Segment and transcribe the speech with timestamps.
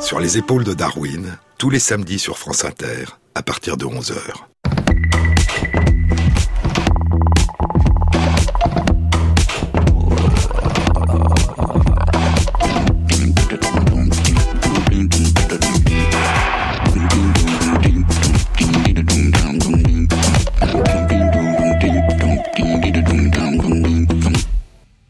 [0.00, 3.04] Sur les épaules de Darwin, tous les samedis sur France Inter,
[3.34, 4.14] à partir de 11h.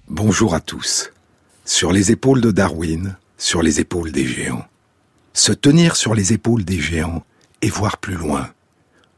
[0.09, 1.11] Bonjour à tous.
[1.65, 4.65] Sur les épaules de Darwin, sur les épaules des géants.
[5.39, 7.25] Se tenir sur les épaules des géants
[7.63, 8.51] et voir plus loin,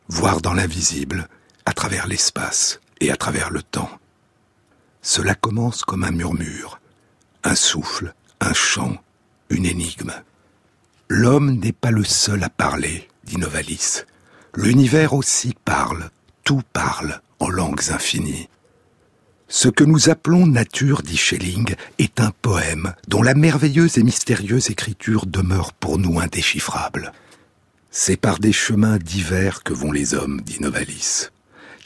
[0.07, 1.27] voir dans l'invisible,
[1.65, 3.89] à travers l'espace et à travers le temps.
[5.01, 6.79] Cela commence comme un murmure,
[7.43, 9.03] un souffle, un chant,
[9.49, 10.13] une énigme.
[11.09, 14.03] L'homme n'est pas le seul à parler, dit Novalis.
[14.55, 16.11] L'univers aussi parle,
[16.45, 18.51] tout parle en langues infinies.
[19.53, 24.71] Ce que nous appelons nature, dit Schelling, est un poème dont la merveilleuse et mystérieuse
[24.71, 27.13] écriture demeure pour nous indéchiffrable.
[27.91, 31.31] C'est par des chemins divers que vont les hommes, dit Novalis.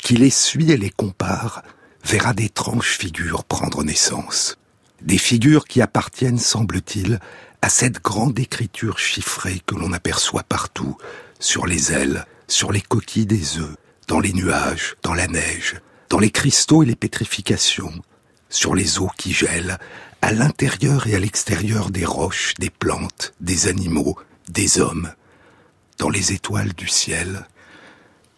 [0.02, 1.62] Qui les suit et les compare
[2.05, 4.58] verra d'étranges figures prendre naissance.
[5.00, 7.19] Des figures qui appartiennent, semble-t-il,
[7.62, 10.98] à cette grande écriture chiffrée que l'on aperçoit partout,
[11.41, 15.77] sur les ailes, sur les coquilles des œufs, dans les nuages, dans la neige,
[16.10, 18.02] dans les cristaux et les pétrifications,
[18.48, 19.78] sur les eaux qui gèlent,
[20.22, 24.16] à l'intérieur et à l'extérieur des roches, des plantes, des animaux,
[24.48, 25.12] des hommes,
[25.98, 27.46] dans les étoiles du ciel,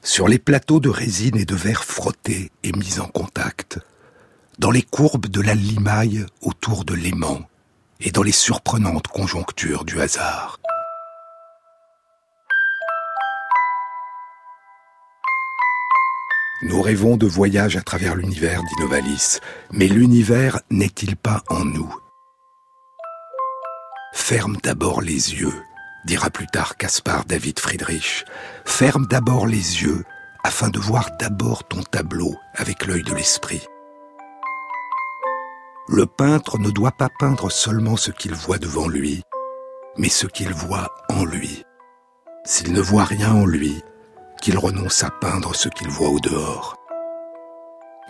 [0.03, 3.79] sur les plateaux de résine et de verre frottés et mis en contact,
[4.59, 7.41] dans les courbes de la limaille autour de l'aimant,
[8.01, 10.59] et dans les surprenantes conjonctures du hasard.
[16.63, 19.41] Nous rêvons de voyage à travers l'univers, dit Novalis,
[19.73, 21.95] mais l'univers n'est-il pas en nous?
[24.15, 25.53] Ferme d'abord les yeux,
[26.07, 28.25] dira plus tard Caspar David Friedrich.
[28.65, 30.03] Ferme d'abord les yeux
[30.45, 33.67] afin de voir d'abord ton tableau avec l'œil de l'esprit.
[35.89, 39.23] Le peintre ne doit pas peindre seulement ce qu'il voit devant lui,
[39.99, 41.65] mais ce qu'il voit en lui.
[42.45, 43.83] S'il ne voit rien en lui,
[44.41, 46.77] qu'il renonce à peindre ce qu'il voit au dehors.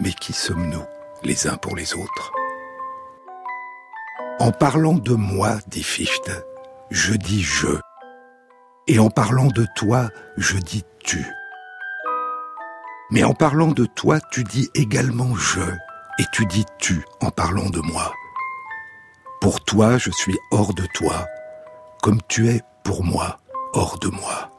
[0.01, 0.85] Mais qui sommes-nous
[1.23, 2.33] les uns pour les autres?
[4.39, 6.31] En parlant de moi, dit Fichte,
[6.91, 7.79] je dis je.
[8.87, 11.27] Et en parlant de toi, je dis tu.
[13.11, 15.63] Mais en parlant de toi, tu dis également je,
[16.19, 18.13] et tu dis tu en parlant de moi.
[19.41, 21.27] Pour toi, je suis hors de toi,
[22.03, 23.39] comme tu es pour moi
[23.73, 24.51] hors de moi.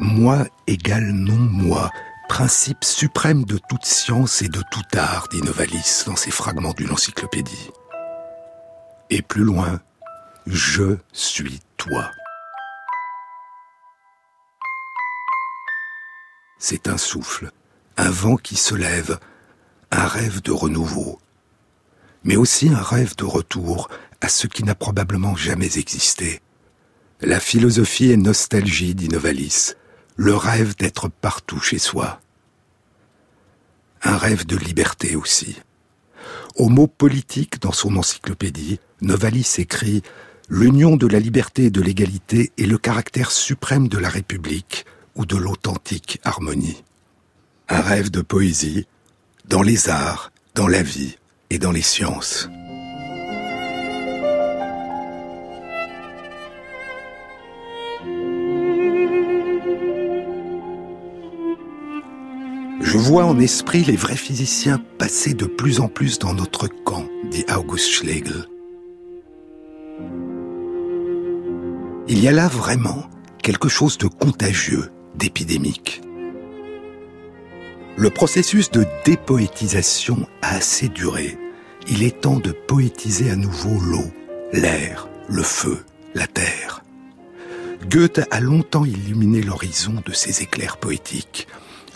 [0.00, 1.90] Moi égale non-moi,
[2.28, 6.92] principe suprême de toute science et de tout art, dit Novalis dans ses fragments d'une
[6.92, 7.70] encyclopédie.
[9.10, 9.80] Et plus loin,
[10.46, 12.12] je suis toi.
[16.60, 17.50] C'est un souffle,
[17.96, 19.18] un vent qui se lève,
[19.90, 21.18] un rêve de renouveau,
[22.22, 23.88] mais aussi un rêve de retour
[24.20, 26.40] à ce qui n'a probablement jamais existé.
[27.20, 29.74] La philosophie est nostalgie, dit Novalis,
[30.18, 32.20] le rêve d'être partout chez soi.
[34.02, 35.56] Un rêve de liberté aussi.
[36.56, 40.02] Au mot politique dans son encyclopédie, Novalis écrit
[40.48, 45.24] L'union de la liberté et de l'égalité est le caractère suprême de la République ou
[45.24, 46.82] de l'authentique harmonie.
[47.68, 48.88] Un rêve de poésie,
[49.44, 51.16] dans les arts, dans la vie
[51.50, 52.48] et dans les sciences.
[62.90, 67.04] Je vois en esprit les vrais physiciens passer de plus en plus dans notre camp,
[67.30, 68.46] dit August Schlegel.
[72.08, 73.10] Il y a là vraiment
[73.42, 76.00] quelque chose de contagieux, d'épidémique.
[77.98, 81.36] Le processus de dépoétisation a assez duré.
[81.88, 84.10] Il est temps de poétiser à nouveau l'eau,
[84.54, 85.84] l'air, le feu,
[86.14, 86.82] la terre.
[87.90, 91.48] Goethe a longtemps illuminé l'horizon de ses éclairs poétiques.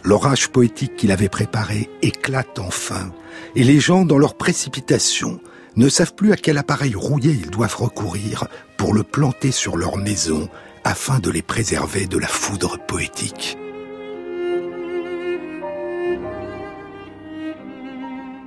[0.04, 3.12] L'orage poétique qu'il avait préparé éclate enfin,
[3.54, 5.40] et les gens, dans leur précipitation,
[5.76, 8.46] ne savent plus à quel appareil rouillé ils doivent recourir
[8.76, 10.48] pour le planter sur leur maison
[10.84, 13.56] afin de les préserver de la foudre poétique.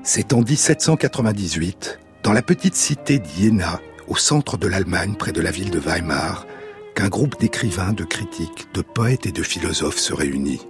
[0.03, 5.51] C'est en 1798, dans la petite cité d'Iéna, au centre de l'Allemagne, près de la
[5.51, 6.45] ville de Weimar,
[6.93, 10.61] qu'un groupe d'écrivains, de critiques, de poètes et de philosophes se réunit.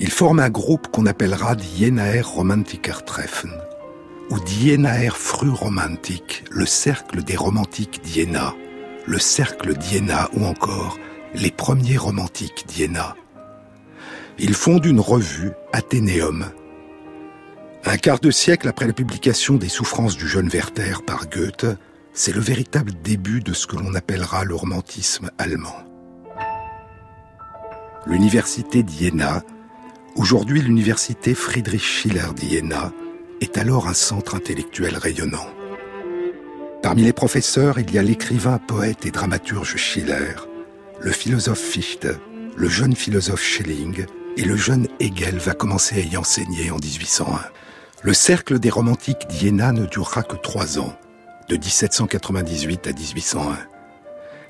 [0.00, 1.92] Ils forment un groupe qu'on appellera Die
[2.22, 3.52] Romantiker Treffen,
[4.30, 4.78] ou Die
[5.10, 8.54] Frühromantik, le cercle des romantiques d'Iéna,
[9.06, 10.98] le cercle d'Iéna ou encore
[11.34, 13.16] les premiers romantiques d'Iéna.
[14.38, 16.46] Ils fondent une revue, Athénéum.
[17.84, 21.66] Un quart de siècle après la publication des souffrances du jeune Werther par Goethe,
[22.12, 25.76] c'est le véritable début de ce que l'on appellera le romantisme allemand.
[28.06, 29.42] L'université d'Iéna,
[30.18, 32.92] aujourd'hui l'université Friedrich Schiller d'Iéna,
[33.40, 35.46] est alors un centre intellectuel rayonnant.
[36.82, 40.34] Parmi les professeurs, il y a l'écrivain, poète et dramaturge Schiller,
[41.00, 42.08] le philosophe Fichte,
[42.56, 44.06] le jeune philosophe Schelling
[44.36, 47.40] et le jeune Hegel va commencer à y enseigner en 1801.
[48.02, 50.96] Le cercle des romantiques d'Iéna ne durera que trois ans,
[51.48, 53.58] de 1798 à 1801.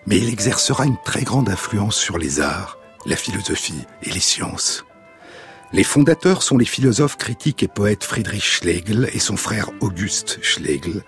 [0.07, 4.85] Mais il exercera une très grande influence sur les arts, la philosophie et les sciences.
[5.71, 11.03] Les fondateurs sont les philosophes critiques et poètes Friedrich Schlegel et son frère August Schlegel,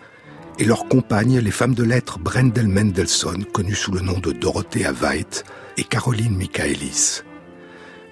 [0.58, 4.92] et leurs compagnes, les femmes de lettres Brendel Mendelssohn, connues sous le nom de Dorothea
[4.92, 5.44] Veit,
[5.78, 7.22] et Caroline Michaelis.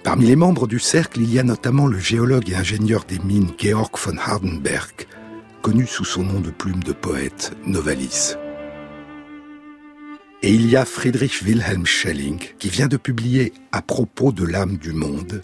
[0.03, 3.51] Parmi les membres du cercle, il y a notamment le géologue et ingénieur des mines
[3.59, 5.05] Georg von Hardenberg,
[5.61, 8.33] connu sous son nom de plume de poète, Novalis.
[10.41, 14.77] Et il y a Friedrich Wilhelm Schelling, qui vient de publier À propos de l'âme
[14.77, 15.43] du monde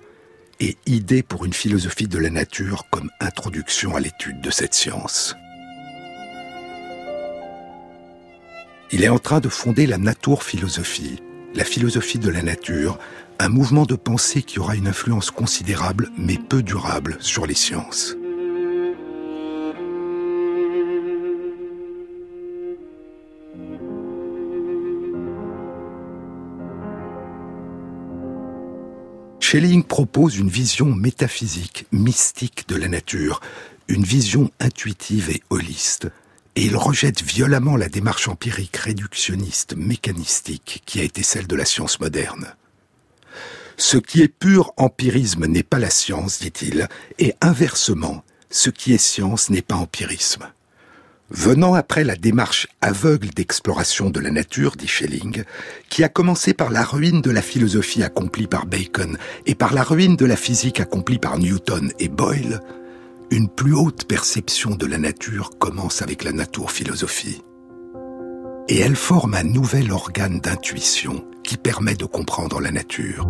[0.59, 5.35] et Idée pour une philosophie de la nature comme introduction à l'étude de cette science.
[8.91, 11.21] Il est en train de fonder la Naturphilosophie,
[11.53, 12.99] la philosophie de la nature,
[13.39, 18.15] un mouvement de pensée qui aura une influence considérable mais peu durable sur les sciences.
[29.47, 33.41] Schelling propose une vision métaphysique, mystique de la nature,
[33.87, 36.07] une vision intuitive et holiste,
[36.55, 41.65] et il rejette violemment la démarche empirique réductionniste, mécanistique qui a été celle de la
[41.65, 42.55] science moderne.
[43.77, 46.87] Ce qui est pur empirisme n'est pas la science, dit-il,
[47.19, 50.49] et inversement, ce qui est science n'est pas empirisme.
[51.31, 55.43] Venant après la démarche aveugle d'exploration de la nature, dit Schelling,
[55.89, 59.17] qui a commencé par la ruine de la philosophie accomplie par Bacon
[59.47, 62.59] et par la ruine de la physique accomplie par Newton et Boyle,
[63.31, 67.41] une plus haute perception de la nature commence avec la naturphilosophie.
[68.67, 73.27] Et elle forme un nouvel organe d'intuition qui permet de comprendre la nature.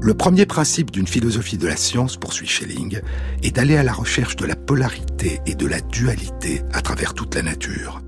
[0.00, 3.00] Le premier principe d'une philosophie de la science, poursuit Schelling,
[3.42, 7.34] est d'aller à la recherche de la polarité et de la dualité à travers toute
[7.34, 8.00] la nature.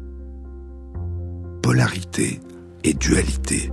[1.63, 2.41] Polarité
[2.85, 3.73] et dualité.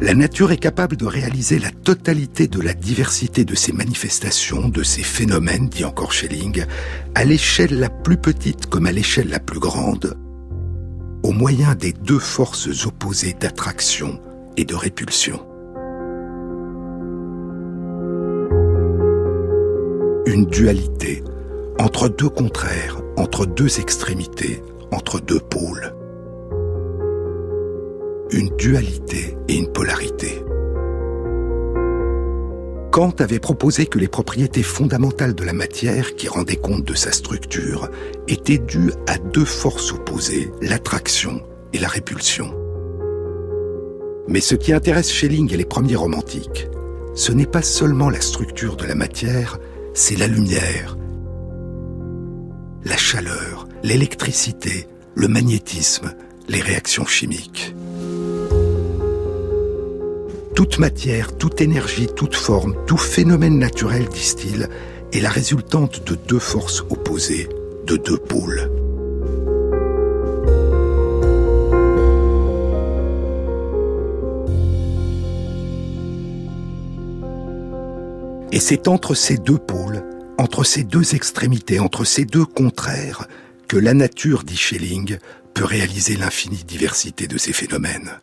[0.00, 4.82] La nature est capable de réaliser la totalité de la diversité de ses manifestations, de
[4.82, 6.64] ses phénomènes, dit encore Schelling,
[7.14, 10.18] à l'échelle la plus petite comme à l'échelle la plus grande,
[11.22, 14.20] au moyen des deux forces opposées d'attraction
[14.56, 15.40] et de répulsion.
[20.26, 21.22] Une dualité
[21.78, 24.62] entre deux contraires, entre deux extrémités,
[24.92, 25.94] entre deux pôles.
[28.30, 30.42] Une dualité et une polarité.
[32.90, 37.12] Kant avait proposé que les propriétés fondamentales de la matière qui rendaient compte de sa
[37.12, 37.90] structure
[38.26, 41.42] étaient dues à deux forces opposées, l'attraction
[41.74, 42.65] et la répulsion.
[44.28, 46.68] Mais ce qui intéresse Schelling et les premiers romantiques,
[47.14, 49.58] ce n'est pas seulement la structure de la matière,
[49.94, 50.96] c'est la lumière,
[52.84, 56.12] la chaleur, l'électricité, le magnétisme,
[56.48, 57.74] les réactions chimiques.
[60.54, 64.68] Toute matière, toute énergie, toute forme, tout phénomène naturel, disent-ils,
[65.12, 67.48] est la résultante de deux forces opposées,
[67.86, 68.70] de deux pôles.
[78.56, 80.02] Et c'est entre ces deux pôles,
[80.38, 83.28] entre ces deux extrémités, entre ces deux contraires,
[83.68, 85.18] que la nature, dit Schelling,
[85.52, 88.18] peut réaliser l'infinie diversité de ces phénomènes.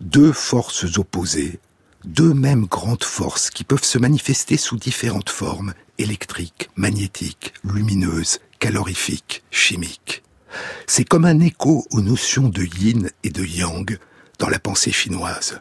[0.00, 1.58] Deux forces opposées,
[2.04, 9.42] deux mêmes grandes forces qui peuvent se manifester sous différentes formes, électriques, magnétiques, lumineuses, calorifiques,
[9.50, 10.22] chimiques.
[10.86, 13.98] C'est comme un écho aux notions de yin et de yang
[14.38, 15.58] dans la pensée chinoise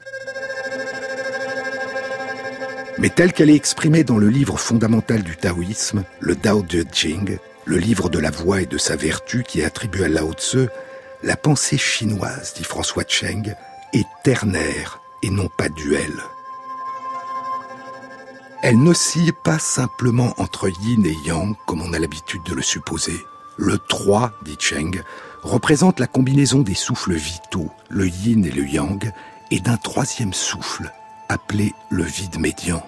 [2.98, 7.38] mais telle qu'elle est exprimée dans le livre fondamental du taoïsme, le Tao Te Ching,
[7.66, 10.70] le livre de la voix et de sa vertu qui est attribué à Lao Tse,
[11.24, 13.56] la pensée chinoise, dit François Cheng,
[13.94, 16.12] est ternaire et non pas duel.
[18.62, 23.18] Elle n'oscille pas simplement entre yin et yang, comme on a l'habitude de le supposer.
[23.58, 25.02] Le 3, dit Cheng,
[25.42, 29.12] représente la combinaison des souffles vitaux, le yin et le yang,
[29.52, 30.92] et d'un troisième souffle,
[31.34, 32.86] appelé le vide médian.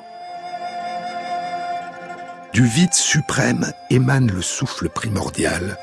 [2.54, 5.78] Du vide suprême émane le souffle primordial,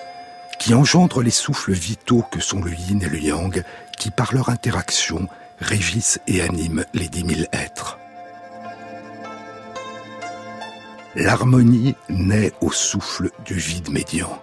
[0.60, 3.64] qui engendre les souffles vitaux que sont le yin et le yang,
[3.98, 5.28] qui par leur interaction
[5.58, 7.98] régissent et animent les dix mille êtres.
[11.16, 14.40] L'harmonie naît au souffle du vide médian.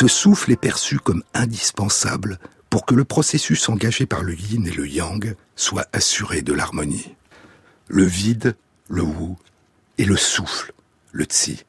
[0.00, 2.38] Ce souffle est perçu comme indispensable
[2.70, 7.14] pour que le processus engagé par le yin et le yang soit assuré de l'harmonie.
[7.86, 8.56] Le vide,
[8.88, 9.34] le wu,
[9.98, 10.72] et le souffle,
[11.12, 11.66] le tsi.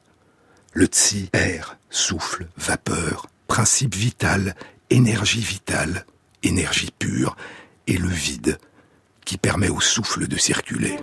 [0.72, 4.54] Le tsi, air, souffle, vapeur, principe vital,
[4.88, 6.06] énergie vitale,
[6.42, 7.36] énergie pure,
[7.86, 8.56] et le vide,
[9.26, 10.96] qui permet au souffle de circuler.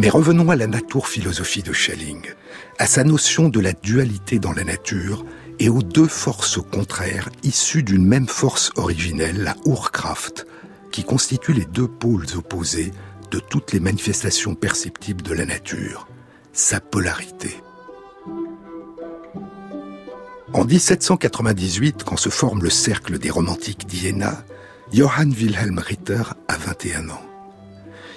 [0.00, 2.22] Mais revenons à la nature philosophie de Schelling,
[2.78, 5.26] à sa notion de la dualité dans la nature
[5.58, 10.46] et aux deux forces contraires issues d'une même force originelle, la Urkraft,
[10.90, 12.92] qui constitue les deux pôles opposés
[13.30, 16.08] de toutes les manifestations perceptibles de la nature,
[16.54, 17.54] sa polarité.
[20.54, 24.46] En 1798, quand se forme le cercle des romantiques d'Iéna,
[24.94, 27.29] Johann Wilhelm Ritter a 21 ans.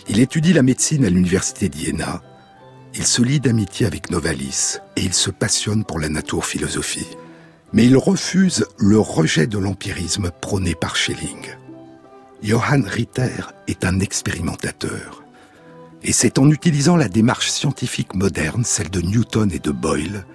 [0.08, 2.22] Il étudie la médecine à l'université d'Iéna.
[2.94, 7.08] Il se lie d'amitié avec Novalis et il se passionne pour la naturphilosophie.
[7.72, 11.56] Mais il refuse le rejet de l'empirisme prôné par Schelling.
[12.44, 15.24] Johann Ritter est un expérimentateur.
[16.04, 20.26] Et c'est en utilisant la démarche scientifique moderne, celle de Newton et de Boyle,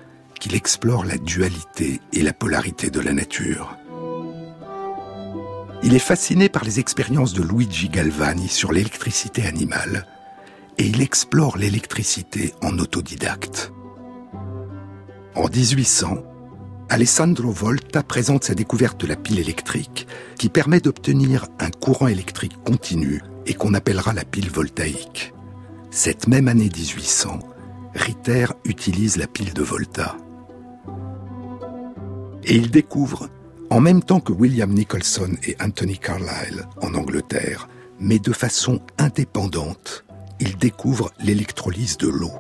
[0.41, 3.77] qu'il explore la dualité et la polarité de la nature.
[5.83, 10.07] Il est fasciné par les expériences de Luigi Galvani sur l'électricité animale
[10.77, 13.73] et il explore l'électricité en autodidacte.
[15.37, 16.17] En 1800,
[16.89, 22.61] Alessandro Volta présente sa découverte de la pile électrique qui permet d'obtenir un courant électrique
[22.65, 25.33] continu et qu'on appellera la pile voltaïque.
[25.91, 27.39] Cette même année 1800,
[27.95, 30.17] Ritter utilise la pile de Volta.
[32.45, 33.29] Et il découvre
[33.71, 37.69] en même temps que William Nicholson et Anthony Carlyle en Angleterre,
[38.01, 40.05] mais de façon indépendante,
[40.41, 42.33] ils découvrent l'électrolyse de l'eau.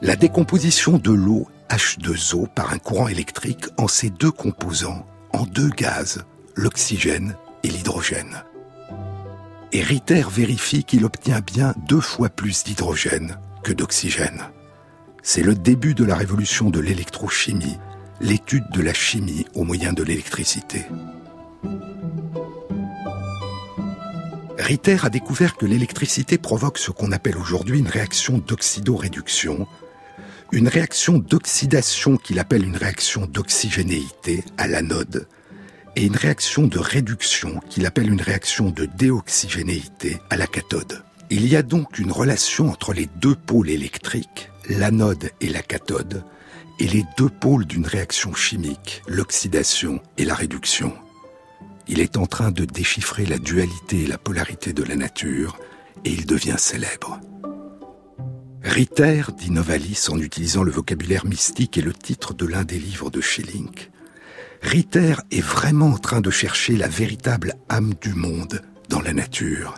[0.00, 5.70] La décomposition de l'eau H2O par un courant électrique en ses deux composants, en deux
[5.70, 8.42] gaz, l'oxygène et l'hydrogène.
[9.72, 14.42] Et Ritter vérifie qu'il obtient bien deux fois plus d'hydrogène que d'oxygène.
[15.22, 17.78] C'est le début de la révolution de l'électrochimie
[18.22, 20.86] l'étude de la chimie au moyen de l'électricité.
[24.58, 29.66] Ritter a découvert que l'électricité provoque ce qu'on appelle aujourd'hui une réaction d'oxydoréduction,
[30.52, 35.26] une réaction d'oxydation qu'il appelle une réaction d'oxygénéité à l'anode,
[35.96, 41.02] et une réaction de réduction qu'il appelle une réaction de déoxygénéité à la cathode.
[41.28, 46.24] Il y a donc une relation entre les deux pôles électriques, l'anode et la cathode,
[46.82, 50.92] et les deux pôles d'une réaction chimique, l'oxydation et la réduction.
[51.86, 55.60] Il est en train de déchiffrer la dualité et la polarité de la nature,
[56.04, 57.20] et il devient célèbre.
[58.64, 63.10] Ritter, dit Novalis en utilisant le vocabulaire mystique et le titre de l'un des livres
[63.10, 63.70] de Schelling,
[64.60, 69.76] Ritter est vraiment en train de chercher la véritable âme du monde dans la nature.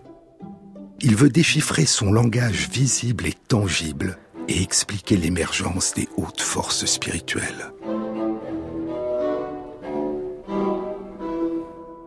[1.02, 4.16] Il veut déchiffrer son langage visible et tangible
[4.48, 7.72] et expliquer l'émergence des hautes forces spirituelles.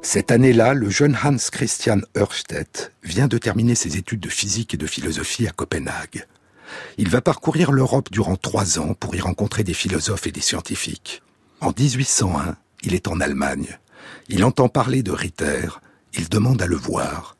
[0.01, 4.77] Cette année-là, le jeune Hans Christian Ørsted vient de terminer ses études de physique et
[4.77, 6.25] de philosophie à Copenhague.
[6.97, 11.21] Il va parcourir l'Europe durant trois ans pour y rencontrer des philosophes et des scientifiques.
[11.59, 13.79] En 1801, il est en Allemagne.
[14.29, 15.67] Il entend parler de Ritter,
[16.13, 17.35] il demande à le voir,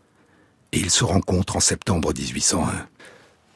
[0.71, 2.87] et ils se rencontrent en septembre 1801.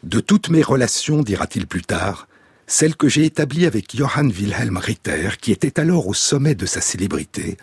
[0.04, 2.28] De toutes mes relations, dira-t-il plus tard,
[2.66, 6.82] celle que j'ai établie avec Johann Wilhelm Ritter, qui était alors au sommet de sa
[6.82, 7.58] célébrité,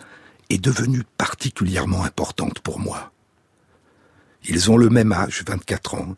[0.49, 3.11] est devenue particulièrement importante pour moi.
[4.47, 6.15] Ils ont le même âge, 24 ans,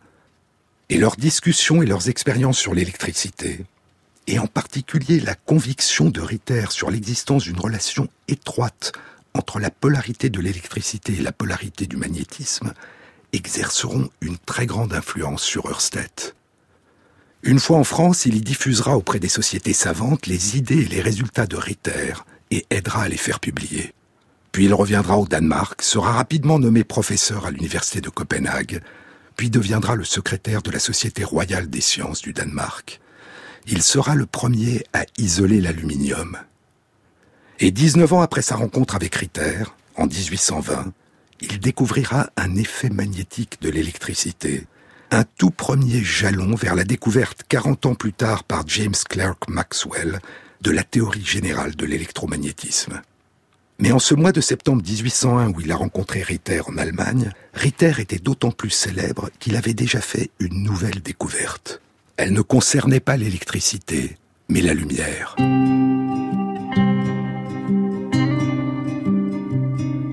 [0.89, 3.65] et leurs discussions et leurs expériences sur l'électricité,
[4.27, 8.91] et en particulier la conviction de Ritter sur l'existence d'une relation étroite
[9.33, 12.73] entre la polarité de l'électricité et la polarité du magnétisme,
[13.33, 16.33] exerceront une très grande influence sur Ørsted.
[17.43, 21.01] Une fois en France, il y diffusera auprès des sociétés savantes les idées et les
[21.01, 22.13] résultats de Ritter
[22.51, 23.93] et aidera à les faire publier.
[24.51, 28.81] Puis il reviendra au Danemark, sera rapidement nommé professeur à l'université de Copenhague,
[29.37, 32.99] puis deviendra le secrétaire de la Société royale des sciences du Danemark.
[33.65, 36.37] Il sera le premier à isoler l'aluminium.
[37.59, 39.63] Et 19 ans après sa rencontre avec Ritter,
[39.95, 40.93] en 1820,
[41.41, 44.67] il découvrira un effet magnétique de l'électricité,
[45.11, 50.19] un tout premier jalon vers la découverte 40 ans plus tard par James Clerk Maxwell
[50.61, 53.01] de la théorie générale de l'électromagnétisme.
[53.79, 57.93] Mais en ce mois de septembre 1801 où il a rencontré Ritter en Allemagne, Ritter
[57.97, 61.81] était d'autant plus célèbre qu'il avait déjà fait une nouvelle découverte.
[62.15, 64.17] Elle ne concernait pas l'électricité,
[64.49, 65.35] mais la lumière.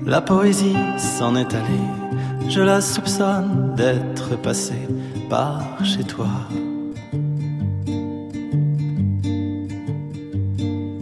[0.09, 4.87] La poésie s'en est allée, je la soupçonne d'être passée
[5.29, 6.31] par chez toi.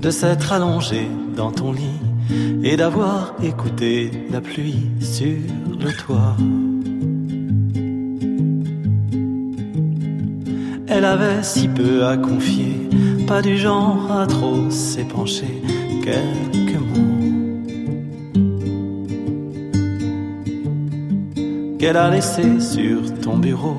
[0.02, 2.02] De s'être allongée dans ton lit
[2.64, 5.38] et d'avoir écouté la pluie sur
[5.80, 6.36] le toit.
[10.90, 12.90] Elle avait si peu à confier,
[13.26, 15.62] pas du genre à trop s'épancher,
[16.04, 17.17] quelques mots.
[21.80, 23.78] Qu'elle a laissé sur ton bureau,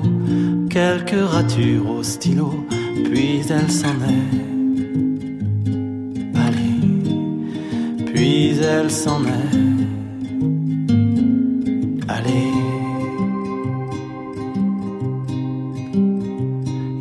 [0.69, 2.65] quelques ratures au stylo,
[3.05, 4.49] puis elle s'en est.
[8.19, 9.55] puis elle s'en est
[12.07, 12.53] allée.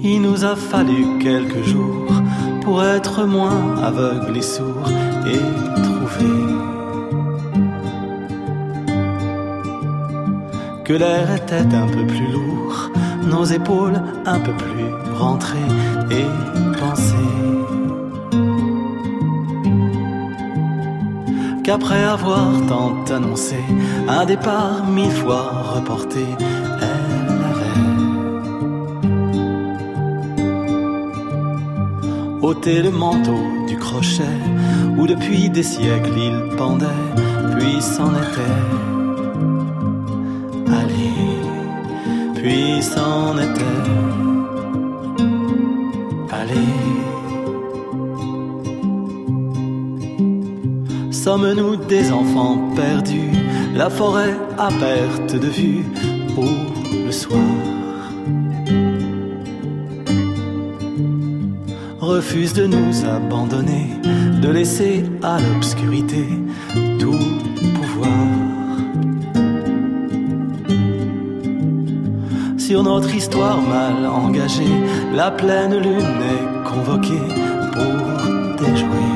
[0.04, 2.12] Il nous a fallu quelques jours
[2.62, 4.92] pour être moins aveugles et sourds
[5.26, 6.47] et trouver
[10.88, 12.90] que l'air était un peu plus lourd,
[13.22, 14.86] nos épaules un peu plus
[15.18, 15.58] rentrées
[16.10, 16.24] et
[16.80, 17.14] pensées.
[21.62, 23.58] qu'après avoir tant annoncé
[24.08, 26.24] un départ mille fois reporté,
[26.80, 27.82] elle avait
[32.40, 34.38] ôté le manteau du crochet
[34.96, 37.04] où depuis des siècles il pendait,
[37.58, 38.97] puis s'en était
[42.48, 43.84] puis s'en était
[46.40, 46.68] allé.
[51.10, 53.32] Sommes-nous des enfants perdus,
[53.74, 55.84] la forêt à perte de vue
[56.34, 56.54] pour
[57.06, 57.38] le soir.
[62.00, 63.88] Refuse de nous abandonner,
[64.40, 66.24] de laisser à l'obscurité
[72.68, 74.76] Sur notre histoire mal engagée,
[75.14, 77.28] la pleine lune est convoquée
[77.72, 79.08] pour déjouer.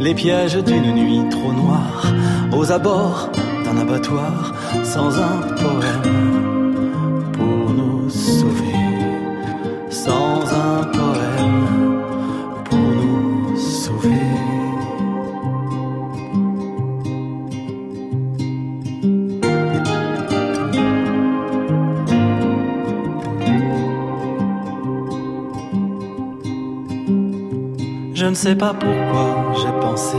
[0.00, 2.12] les pièges d'une nuit trop noire,
[2.52, 3.30] aux abords
[3.64, 6.47] d'un abattoir, sans un poème
[28.28, 30.16] ne sais pas pourquoi j'ai pensé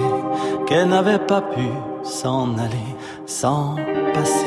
[0.65, 1.67] qu'elle n'avait pas pu
[2.04, 2.95] s'en aller
[3.26, 3.76] sans
[4.13, 4.45] passer.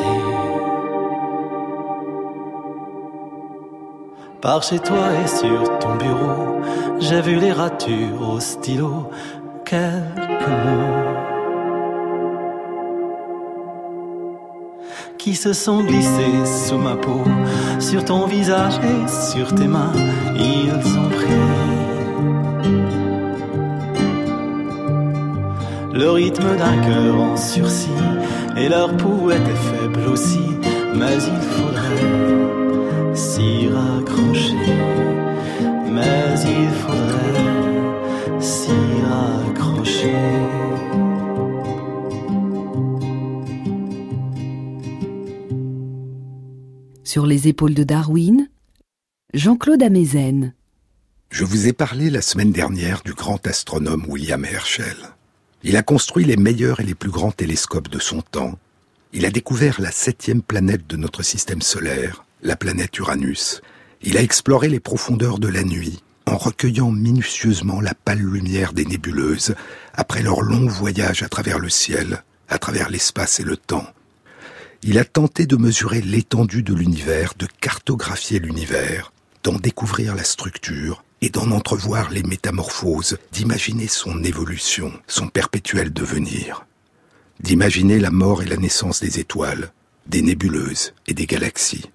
[4.41, 6.61] Par chez toi et sur ton bureau,
[6.99, 9.11] j'ai vu les ratures au stylo,
[9.65, 11.13] quelques mots
[15.19, 17.23] qui se sont glissés sous ma peau,
[17.79, 19.93] sur ton visage et sur tes mains,
[20.35, 21.62] ils ont pris
[25.93, 27.89] le rythme d'un cœur en sursis,
[28.57, 30.39] et leur pouls était faible aussi,
[30.95, 34.55] mais il faudrait s'y raccrocher,
[35.91, 38.71] mais il faudrait s'y
[39.05, 40.15] raccrocher.
[47.05, 48.49] Sur les épaules de Darwin,
[49.35, 50.55] Jean-Claude Amezen.
[51.29, 54.97] Je vous ai parlé la semaine dernière du grand astronome William Herschel.
[55.65, 58.59] Il a construit les meilleurs et les plus grands télescopes de son temps.
[59.13, 63.61] Il a découvert la septième planète de notre système solaire, la planète Uranus.
[64.03, 68.85] Il a exploré les profondeurs de la nuit en recueillant minutieusement la pâle lumière des
[68.85, 69.55] nébuleuses
[69.95, 73.87] après leur long voyage à travers le ciel, à travers l'espace et le temps.
[74.83, 79.13] Il a tenté de mesurer l'étendue de l'univers, de cartographier l'univers,
[79.45, 86.67] d'en découvrir la structure et d'en entrevoir les métamorphoses, d'imaginer son évolution, son perpétuel devenir,
[87.41, 89.73] d'imaginer la mort et la naissance des étoiles,
[90.07, 91.91] des nébuleuses et des galaxies.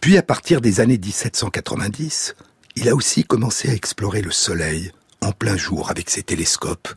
[0.00, 2.36] Puis à partir des années 1790,
[2.76, 6.88] il a aussi commencé à explorer le Soleil en plein jour avec ses télescopes.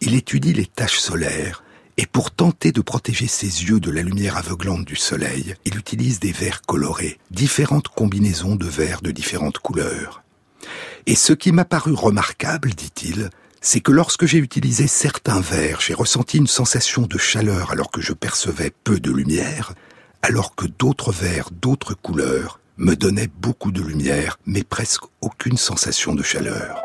[0.00, 1.64] Il étudie les taches solaires
[1.96, 6.18] et pour tenter de protéger ses yeux de la lumière aveuglante du soleil, il utilise
[6.18, 10.23] des verres colorés, différentes combinaisons de verres de différentes couleurs.
[11.06, 13.28] Et ce qui m'a paru remarquable, dit-il,
[13.60, 18.00] c'est que lorsque j'ai utilisé certains verres, j'ai ressenti une sensation de chaleur alors que
[18.00, 19.74] je percevais peu de lumière,
[20.22, 26.14] alors que d'autres verres d'autres couleurs me donnaient beaucoup de lumière, mais presque aucune sensation
[26.14, 26.82] de chaleur.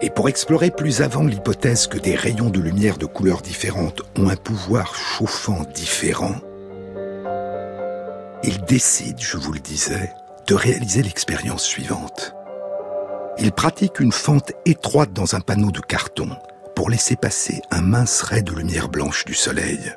[0.00, 4.28] Et pour explorer plus avant l'hypothèse que des rayons de lumière de couleurs différentes ont
[4.28, 6.40] un pouvoir chauffant différent,
[8.44, 10.12] il décide, je vous le disais,
[10.46, 12.34] de réaliser l'expérience suivante.
[13.38, 16.30] Il pratique une fente étroite dans un panneau de carton
[16.74, 19.92] pour laisser passer un mince ray de lumière blanche du soleil.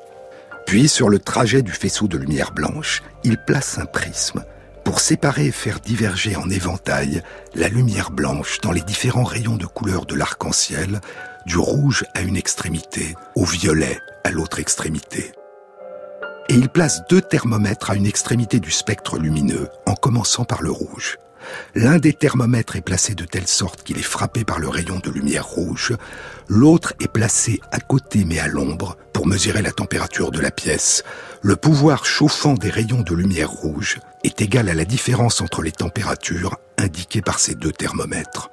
[0.65, 4.43] Puis, sur le trajet du faisceau de lumière blanche, il place un prisme
[4.83, 7.23] pour séparer et faire diverger en éventail
[7.55, 11.01] la lumière blanche dans les différents rayons de couleur de l'arc-en-ciel,
[11.45, 15.31] du rouge à une extrémité, au violet à l'autre extrémité.
[16.49, 20.71] Et il place deux thermomètres à une extrémité du spectre lumineux, en commençant par le
[20.71, 21.17] rouge.
[21.73, 25.11] L'un des thermomètres est placé de telle sorte qu'il est frappé par le rayon de
[25.11, 25.93] lumière rouge,
[26.47, 31.03] l'autre est placé à côté mais à l'ombre pour mesurer la température de la pièce.
[31.41, 35.71] Le pouvoir chauffant des rayons de lumière rouge est égal à la différence entre les
[35.71, 38.49] températures indiquées par ces deux thermomètres.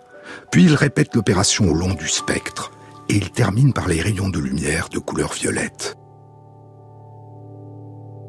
[0.50, 2.70] Puis il répète l'opération au long du spectre
[3.08, 5.96] et il termine par les rayons de lumière de couleur violette.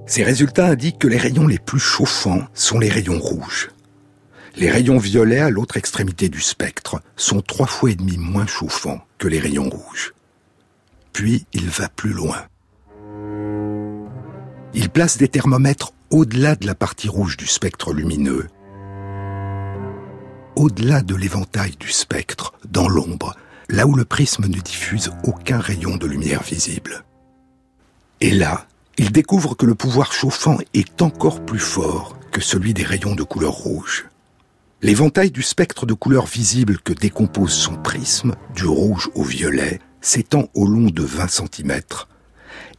[0.05, 3.69] Ces résultats indiquent que les rayons les plus chauffants sont les rayons rouges.
[4.55, 9.03] Les rayons violets à l'autre extrémité du spectre sont trois fois et demi moins chauffants
[9.17, 10.13] que les rayons rouges.
[11.11, 12.45] Puis il va plus loin.
[14.73, 18.47] Il place des thermomètres au-delà de la partie rouge du spectre lumineux,
[20.55, 23.35] au-delà de l'éventail du spectre, dans l'ombre,
[23.69, 27.03] là où le prisme ne diffuse aucun rayon de lumière visible.
[28.21, 32.83] Et là, il découvre que le pouvoir chauffant est encore plus fort que celui des
[32.83, 34.05] rayons de couleur rouge.
[34.81, 40.49] L'éventail du spectre de couleur visible que décompose son prisme, du rouge au violet, s'étend
[40.53, 41.79] au long de 20 cm,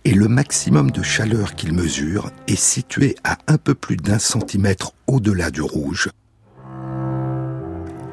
[0.04, 4.92] et le maximum de chaleur qu'il mesure est situé à un peu plus d'un centimètre
[5.06, 6.10] au-delà du rouge,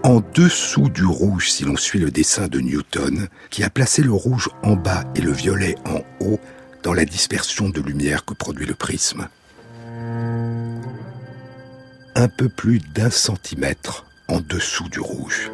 [0.04, 4.12] en dessous du rouge si l'on suit le dessin de Newton, qui a placé le
[4.12, 6.40] rouge en bas et le violet en haut
[6.84, 9.28] dans la dispersion de lumière que produit le prisme
[12.16, 15.52] un peu plus d'un centimètre en dessous du rouge.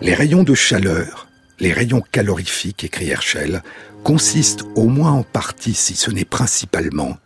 [0.00, 1.28] Les rayons de chaleur,
[1.58, 3.62] les rayons calorifiques, écrit Herschel,
[4.04, 7.18] consistent au moins en partie, si ce n'est principalement,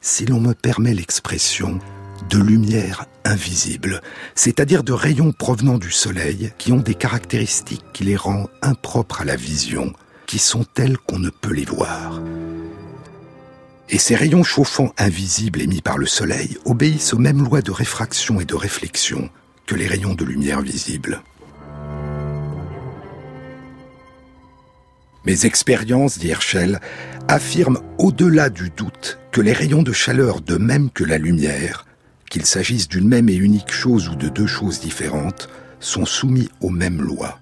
[0.00, 1.80] si l'on me permet l'expression,
[2.28, 4.00] de lumière invisible,
[4.34, 9.24] c'est-à-dire de rayons provenant du Soleil qui ont des caractéristiques qui les rendent impropres à
[9.24, 9.92] la vision,
[10.26, 12.20] qui sont telles qu'on ne peut les voir.
[13.92, 18.40] Et ces rayons chauffants invisibles émis par le Soleil obéissent aux mêmes lois de réfraction
[18.40, 19.30] et de réflexion
[19.66, 21.22] que les rayons de lumière visibles.
[25.26, 26.80] Mes expériences, dit Herschel,
[27.28, 31.84] affirment au-delà du doute que les rayons de chaleur, de même que la lumière,
[32.30, 35.48] qu'il s'agisse d'une même et unique chose ou de deux choses différentes,
[35.80, 37.38] sont soumis aux mêmes lois.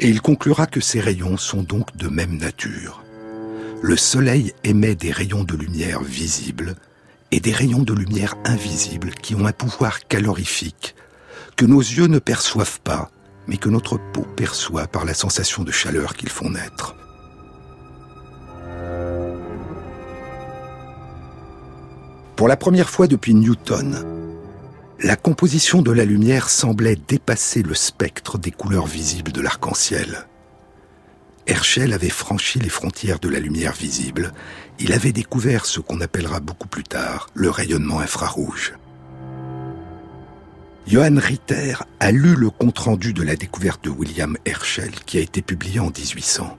[0.00, 3.04] Et il conclura que ces rayons sont donc de même nature.
[3.82, 6.74] Le Soleil émet des rayons de lumière visibles
[7.30, 10.94] et des rayons de lumière invisibles qui ont un pouvoir calorifique
[11.56, 13.10] que nos yeux ne perçoivent pas,
[13.46, 16.96] mais que notre peau perçoit par la sensation de chaleur qu'ils font naître.
[22.36, 24.29] Pour la première fois depuis Newton,
[25.02, 30.26] la composition de la lumière semblait dépasser le spectre des couleurs visibles de l'arc-en-ciel.
[31.46, 34.32] Herschel avait franchi les frontières de la lumière visible.
[34.78, 38.74] Il avait découvert ce qu'on appellera beaucoup plus tard le rayonnement infrarouge.
[40.86, 45.40] Johann Ritter a lu le compte-rendu de la découverte de William Herschel qui a été
[45.40, 46.58] publié en 1800.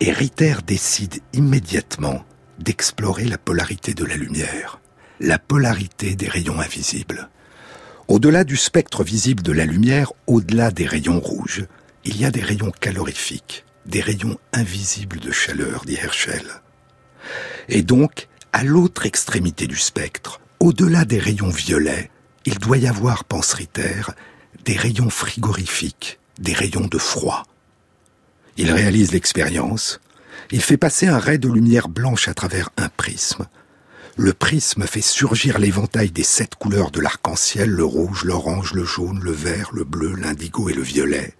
[0.00, 2.24] Et Ritter décide immédiatement
[2.58, 4.80] d'explorer la polarité de la lumière,
[5.20, 7.28] la polarité des rayons invisibles.
[8.08, 11.66] Au-delà du spectre visible de la lumière, au-delà des rayons rouges,
[12.04, 16.44] il y a des rayons calorifiques, des rayons invisibles de chaleur, dit Herschel.
[17.68, 22.10] Et donc, à l'autre extrémité du spectre, au-delà des rayons violets,
[22.44, 24.02] il doit y avoir, pense Ritter,
[24.64, 27.42] des rayons frigorifiques, des rayons de froid.
[28.56, 30.00] Il réalise l'expérience,
[30.52, 33.46] il fait passer un ray de lumière blanche à travers un prisme.
[34.18, 39.20] Le prisme fait surgir l'éventail des sept couleurs de l'arc-en-ciel, le rouge, l'orange, le jaune,
[39.20, 41.34] le vert, le bleu, l'indigo et le violet.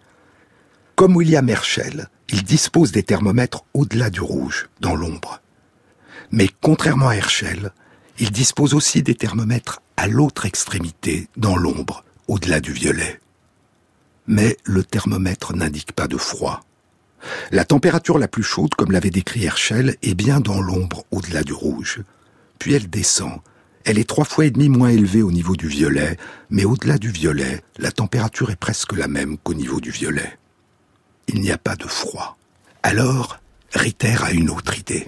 [0.95, 5.41] Comme William Herschel, il dispose des thermomètres au-delà du rouge, dans l'ombre.
[6.31, 7.73] Mais contrairement à Herschel,
[8.19, 13.21] il dispose aussi des thermomètres à l'autre extrémité, dans l'ombre, au-delà du violet.
[14.27, 16.61] Mais le thermomètre n'indique pas de froid.
[17.53, 21.55] La température la plus chaude, comme l'avait décrit Herschel, est bien dans l'ombre au-delà du
[21.55, 22.03] rouge.
[22.59, 23.41] Puis elle descend.
[23.85, 26.17] Elle est trois fois et demi moins élevée au niveau du violet,
[26.51, 30.39] mais au-delà du violet, la température est presque la même qu'au niveau du violet.
[31.29, 32.37] Il n'y a pas de froid.
[32.83, 33.39] Alors,
[33.73, 35.07] Ritter a une autre idée.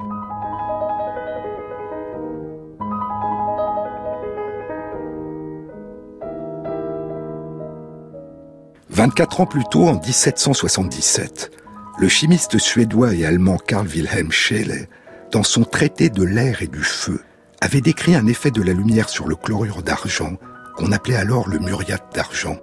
[8.98, 11.52] 24 ans plus tôt, en 1777,
[12.00, 14.88] le chimiste suédois et allemand Carl Wilhelm Scheele,
[15.30, 17.22] dans son traité de l'air et du feu,
[17.60, 20.34] avait décrit un effet de la lumière sur le chlorure d'argent,
[20.76, 22.58] qu'on appelait alors le muriate d'argent.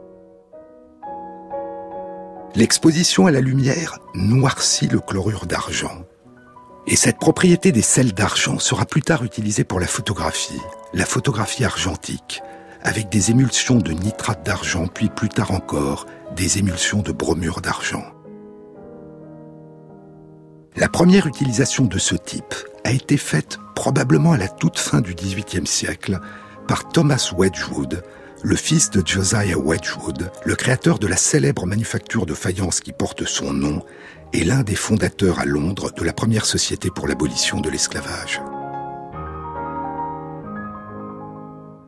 [2.56, 6.06] L'exposition à la lumière noircit le chlorure d'argent.
[6.88, 10.62] Et cette propriété des sels d'argent sera plus tard utilisée pour la photographie,
[10.94, 12.42] la photographie argentique,
[12.82, 16.06] avec des émulsions de nitrate d'argent, puis plus tard encore
[16.36, 18.06] des émulsions de bromure d'argent.
[20.78, 22.54] La première utilisation de ce type
[22.86, 26.20] a été faite probablement à la toute fin du XVIIIe siècle
[26.68, 28.04] par Thomas Wedgwood,
[28.44, 33.26] le fils de Josiah Wedgwood, le créateur de la célèbre manufacture de faïence qui porte
[33.26, 33.84] son nom
[34.34, 38.40] et l'un des fondateurs à Londres de la première société pour l'abolition de l'esclavage.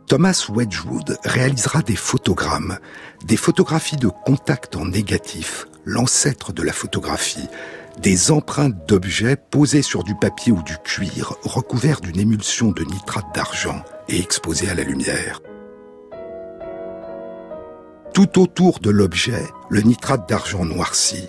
[0.07, 2.79] Thomas Wedgwood réalisera des photogrammes,
[3.25, 7.49] des photographies de contact en négatif, l'ancêtre de la photographie,
[7.99, 13.33] des empreintes d'objets posées sur du papier ou du cuir recouvert d'une émulsion de nitrate
[13.33, 15.41] d'argent et exposés à la lumière.
[18.13, 21.27] Tout autour de l'objet, le nitrate d'argent noirci,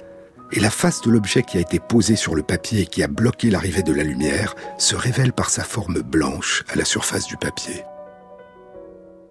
[0.52, 3.08] et la face de l'objet qui a été posé sur le papier et qui a
[3.08, 7.36] bloqué l'arrivée de la lumière se révèle par sa forme blanche à la surface du
[7.36, 7.82] papier.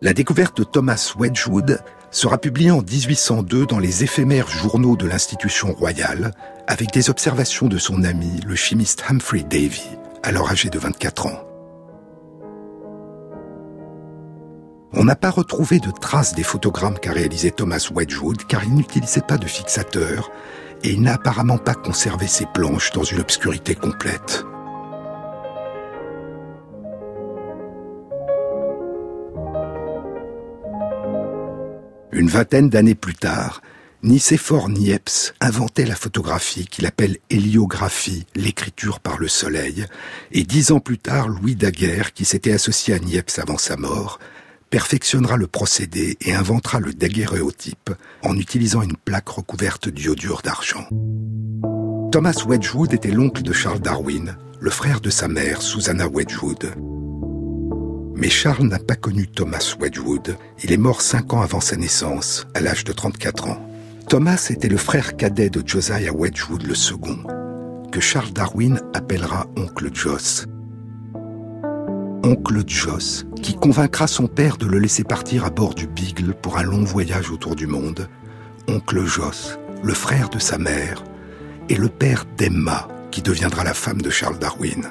[0.02, 5.74] La découverte de Thomas Wedgwood sera publiée en 1802 dans les éphémères journaux de l'institution
[5.74, 6.32] royale,
[6.68, 9.84] avec des observations de son ami, le chimiste Humphrey Davy,
[10.24, 11.44] alors âgé de 24 ans.
[14.94, 19.22] On n'a pas retrouvé de traces des photogrammes qu'a réalisé Thomas Wedgwood car il n'utilisait
[19.22, 20.32] pas de fixateur
[20.84, 24.46] et il n'a apparemment pas conservé ses planches dans une obscurité complète.
[32.18, 33.62] Une vingtaine d'années plus tard,
[34.02, 39.86] Nicéphore Niepce inventait la photographie qu'il appelle héliographie, l'écriture par le soleil,
[40.32, 44.18] et dix ans plus tard, Louis Daguerre, qui s'était associé à Niepce avant sa mort,
[44.72, 47.92] perfectionnera le procédé et inventera le daguerréotype
[48.24, 50.88] en utilisant une plaque recouverte d'iodure d'argent.
[52.12, 56.74] Thomas Wedgwood était l'oncle de Charles Darwin, le frère de sa mère, Susanna Wedgwood.
[58.18, 60.38] Mais Charles n'a pas connu Thomas Wedgwood.
[60.64, 63.70] Il est mort cinq ans avant sa naissance, à l'âge de 34 ans.
[64.10, 67.20] Thomas était le frère cadet de Josiah Wedgwood le second,
[67.92, 70.48] que Charles Darwin appellera oncle Joss.
[72.24, 76.58] Oncle Joss, qui convaincra son père de le laisser partir à bord du Beagle pour
[76.58, 78.10] un long voyage autour du monde.
[78.68, 81.04] Oncle Joss, le frère de sa mère,
[81.70, 84.90] et le père d'Emma, qui deviendra la femme de Charles Darwin.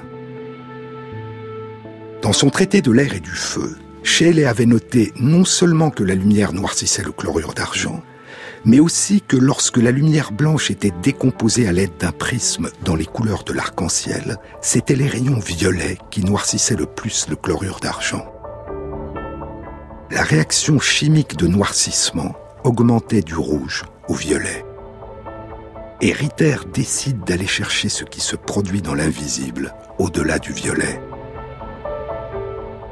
[2.27, 6.17] Dans son traité de l'air et du feu, Shelley avait noté non seulement que la
[6.17, 8.03] lumière noircissait le chlorure d'argent,
[8.65, 13.05] mais aussi que lorsque la lumière blanche était décomposée à l'aide d'un prisme dans les
[13.05, 18.27] couleurs de l'arc-en-ciel, c'étaient les rayons violets qui noircissaient le plus le chlorure d'argent.
[20.11, 22.35] La réaction chimique de noircissement
[22.65, 24.65] augmentait du rouge au violet.
[26.01, 30.99] Et Ritter décide d'aller chercher ce qui se produit dans l'invisible, au-delà du violet.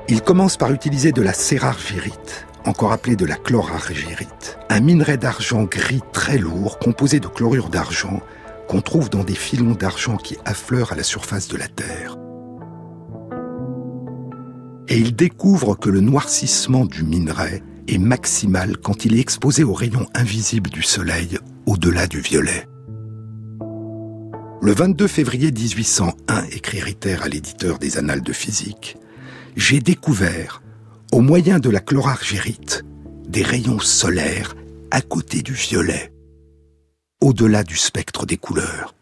[0.08, 5.64] Il commence par utiliser de la cérargyrite, encore appelée de la chlorargyrite, un minerai d'argent
[5.64, 8.20] gris très lourd composé de chlorure d'argent
[8.68, 12.18] qu'on trouve dans des filons d'argent qui affleurent à la surface de la Terre.
[14.88, 19.72] Et il découvre que le noircissement du minerai est maximal quand il est exposé aux
[19.72, 22.66] rayons invisibles du soleil au-delà du violet.
[24.60, 28.96] Le 22 février 1801, écrit Ritter à l'éditeur des Annales de physique,
[29.56, 30.62] j'ai découvert,
[31.12, 32.84] au moyen de la chlorargérite,
[33.26, 34.54] des rayons solaires
[34.90, 36.12] à côté du violet,
[37.20, 38.94] au-delà du spectre des couleurs.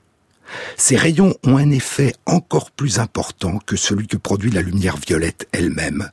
[0.77, 5.49] Ces rayons ont un effet encore plus important que celui que produit la lumière violette
[5.53, 6.11] elle-même,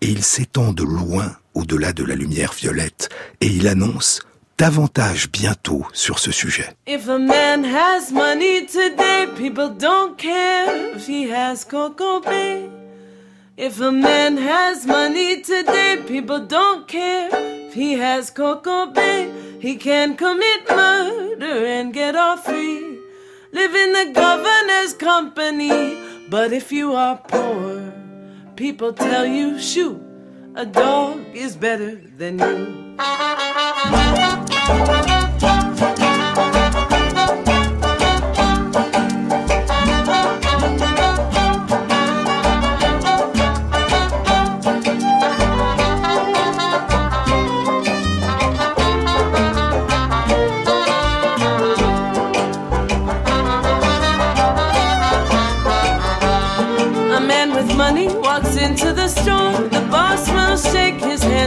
[0.00, 4.20] et ils s'étendent loin au-delà de la lumière violette, et il annonce
[4.58, 6.68] davantage bientôt sur ce sujet.
[13.56, 19.30] If a man has money today, people don't care if he has Coco Bay.
[19.60, 22.98] He can commit murder and get off free.
[23.52, 25.96] Live in the governor's company.
[26.28, 27.92] But if you are poor,
[28.56, 30.02] people tell you, shoot,
[30.56, 32.96] a dog is better than you.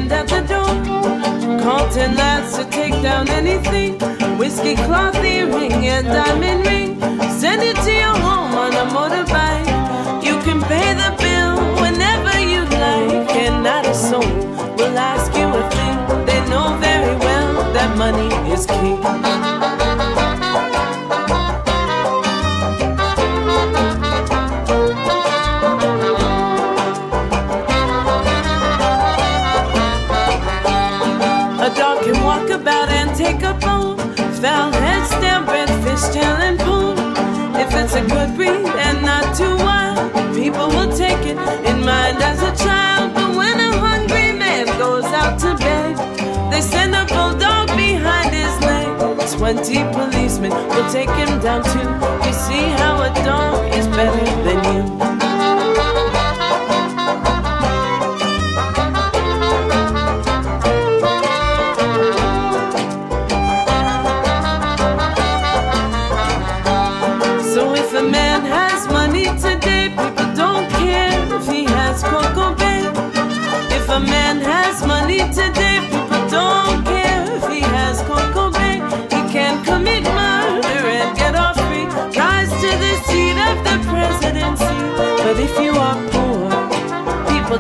[0.08, 1.60] His hand at the door.
[1.60, 3.98] Call ten lads to take down anything.
[4.38, 7.00] Whiskey cloth earring and diamond ring.
[7.32, 10.24] Send it to your home on a motorbike.
[10.24, 13.36] You can pay the bill whenever you like.
[13.36, 14.36] And not a soul
[14.78, 16.26] will ask you a thing.
[16.26, 19.47] They know very well that money is king.
[34.42, 36.96] Foul head, stamp, red fish, tail, and poon.
[37.56, 42.22] If it's a good breed and not too wild, people will take it in mind
[42.22, 43.16] as a child.
[43.16, 45.98] But when a hungry man goes out to bed,
[46.52, 48.88] they send a bulldog behind his leg.
[49.38, 51.90] Twenty policemen will take him down too.
[52.28, 55.17] You see how a dog is better than you.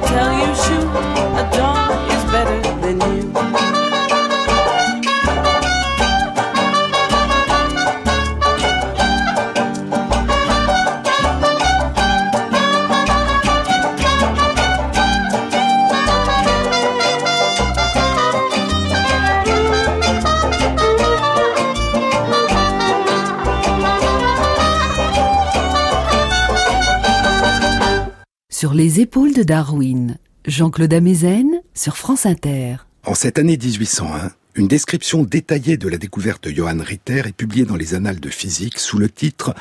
[0.07, 1.16] Tell you, shoot,
[28.97, 32.77] les épaules de Darwin, Jean-Claude Amezen sur France Inter.
[33.05, 37.65] En cette année 1801, une description détaillée de la découverte de Johann Ritter est publiée
[37.65, 39.53] dans les Annales de physique sous le titre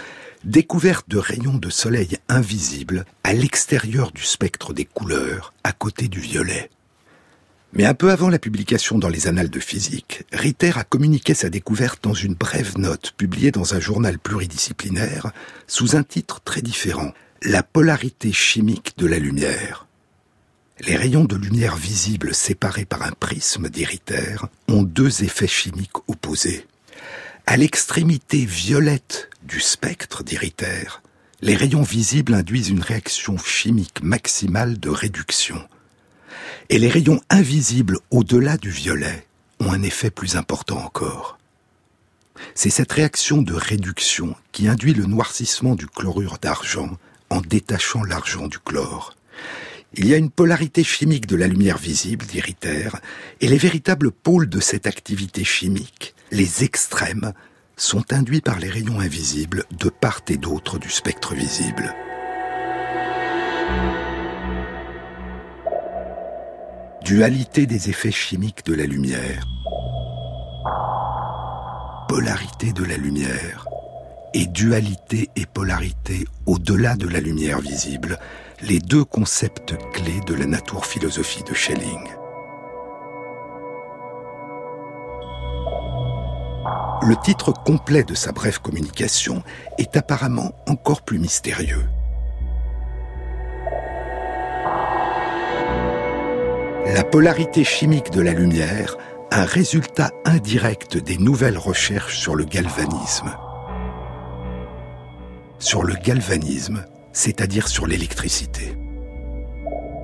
[0.45, 6.21] Découverte de rayons de soleil invisibles à l'extérieur du spectre des couleurs, à côté du
[6.21, 6.71] violet.
[7.75, 11.51] Mais un peu avant la publication dans les Annales de physique, Ritter a communiqué sa
[11.51, 15.31] découverte dans une brève note publiée dans un journal pluridisciplinaire
[15.67, 17.13] sous un titre très différent,
[17.49, 19.87] La polarité chimique de la lumière.
[20.81, 24.35] Les rayons de lumière visibles séparés par un prisme d'Ritter
[24.67, 26.67] ont deux effets chimiques opposés.
[27.47, 30.89] À l'extrémité violette du spectre d'Ritter,
[31.41, 35.69] les rayons visibles induisent une réaction chimique maximale de réduction.
[36.69, 39.25] Et les rayons invisibles au-delà du violet
[39.61, 41.39] ont un effet plus important encore.
[42.57, 46.99] C'est cette réaction de réduction qui induit le noircissement du chlorure d'argent
[47.31, 49.15] en détachant l'argent du chlore.
[49.95, 52.89] Il y a une polarité chimique de la lumière visible, dit Ritter,
[53.41, 57.33] et les véritables pôles de cette activité chimique, les extrêmes,
[57.77, 61.95] sont induits par les rayons invisibles de part et d'autre du spectre visible.
[67.05, 69.47] Dualité des effets chimiques de la lumière.
[72.09, 73.67] Polarité de la lumière
[74.37, 78.19] et dualité et polarité au-delà de la lumière visible,
[78.61, 82.07] les deux concepts clés de la nature-philosophie de Schelling.
[87.01, 89.43] Le titre complet de sa brève communication
[89.79, 91.89] est apparemment encore plus mystérieux.
[96.95, 98.99] La polarité chimique de la lumière,
[99.33, 103.35] un résultat indirect des nouvelles recherches sur le galvanisme.
[105.67, 108.77] Sur le galvanisme, c'est-à-dire sur l'électricité.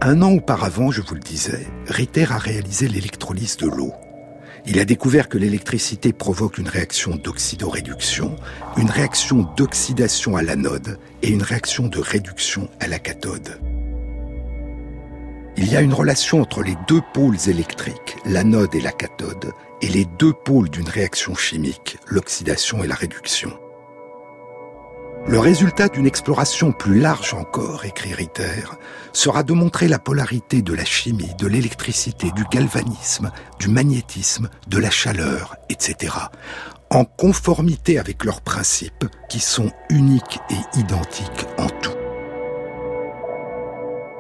[0.01, 3.93] Un an auparavant, je vous le disais, Ritter a réalisé l'électrolyse de l'eau.
[4.67, 8.35] Il a découvert que l'électricité provoque une réaction d'oxydoréduction,
[8.77, 13.61] une réaction d'oxydation à l'anode et une réaction de réduction à la cathode.
[15.57, 19.89] Il y a une relation entre les deux pôles électriques, l'anode et la cathode, et
[19.89, 23.57] les deux pôles d'une réaction chimique, l'oxydation et la réduction.
[25.27, 28.65] Le résultat d'une exploration plus large encore, écrit Ritter,
[29.13, 34.79] sera de montrer la polarité de la chimie, de l'électricité, du galvanisme, du magnétisme, de
[34.79, 36.15] la chaleur, etc.,
[36.91, 41.97] en conformité avec leurs principes qui sont uniques et identiques en tout.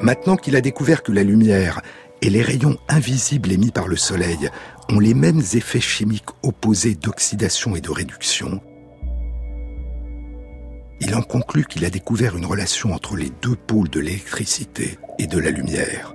[0.00, 1.82] Maintenant qu'il a découvert que la lumière
[2.22, 4.48] et les rayons invisibles émis par le Soleil
[4.88, 8.60] ont les mêmes effets chimiques opposés d'oxydation et de réduction,
[11.04, 15.26] il en conclut qu'il a découvert une relation entre les deux pôles de l'électricité et
[15.26, 16.14] de la lumière.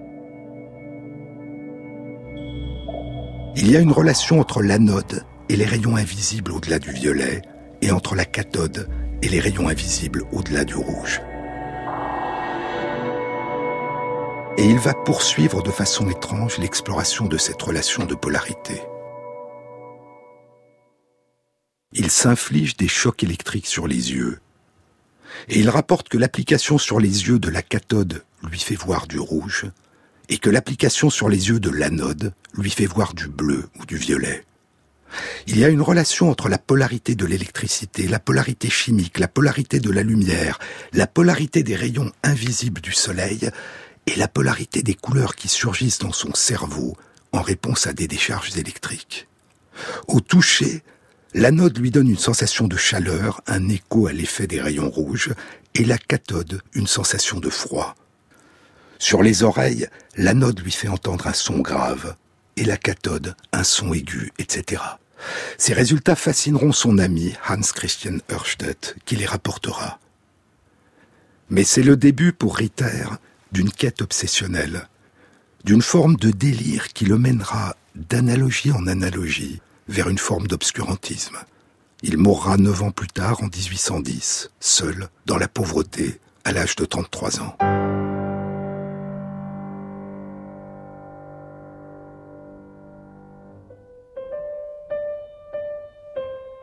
[3.58, 7.42] Il y a une relation entre l'anode et les rayons invisibles au-delà du violet,
[7.82, 8.88] et entre la cathode
[9.22, 11.22] et les rayons invisibles au-delà du rouge.
[14.58, 18.82] Et il va poursuivre de façon étrange l'exploration de cette relation de polarité.
[21.92, 24.40] Il s'inflige des chocs électriques sur les yeux
[25.50, 29.20] et il rapporte que l'application sur les yeux de la cathode lui fait voir du
[29.20, 29.66] rouge,
[30.30, 33.98] et que l'application sur les yeux de l'anode lui fait voir du bleu ou du
[33.98, 34.44] violet.
[35.48, 39.80] Il y a une relation entre la polarité de l'électricité, la polarité chimique, la polarité
[39.80, 40.60] de la lumière,
[40.92, 43.50] la polarité des rayons invisibles du soleil
[44.06, 46.98] et la polarité des couleurs qui surgissent dans son cerveau
[47.32, 49.28] en réponse à des décharges électriques.
[50.08, 50.84] Au toucher,
[51.34, 55.34] L'anode lui donne une sensation de chaleur, un écho à l'effet des rayons rouges,
[55.76, 57.96] et la cathode une sensation de froid.
[59.00, 62.16] Sur les oreilles, l'anode lui fait entendre un son grave,
[62.56, 64.82] et la cathode un son aigu, etc.
[65.58, 70.00] Ces résultats fascineront son ami Hans Christian Ørsted, qui les rapportera.
[71.50, 73.06] Mais c'est le début pour Ritter
[73.52, 74.88] d'une quête obsessionnelle,
[75.64, 81.38] d'une forme de délire qui le mènera d'analogie en analogie, vers une forme d'obscurantisme.
[82.04, 86.86] Il mourra neuf ans plus tard, en 1810, seul, dans la pauvreté, à l'âge de
[86.86, 87.58] 33 ans.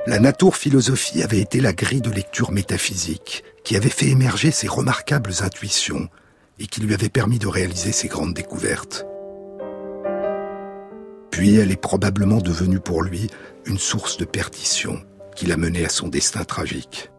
[0.06, 5.32] La nature-philosophie avait été la grille de lecture métaphysique qui avait fait émerger ses remarquables
[5.40, 6.08] intuitions
[6.58, 9.06] et qui lui avait permis de réaliser ses grandes découvertes.
[11.34, 13.28] Puis elle est probablement devenue pour lui
[13.66, 15.02] une source de perdition
[15.34, 17.10] qui l'a mené à son destin tragique.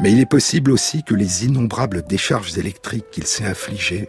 [0.00, 4.08] Mais il est possible aussi que les innombrables décharges électriques qu'il s'est infligées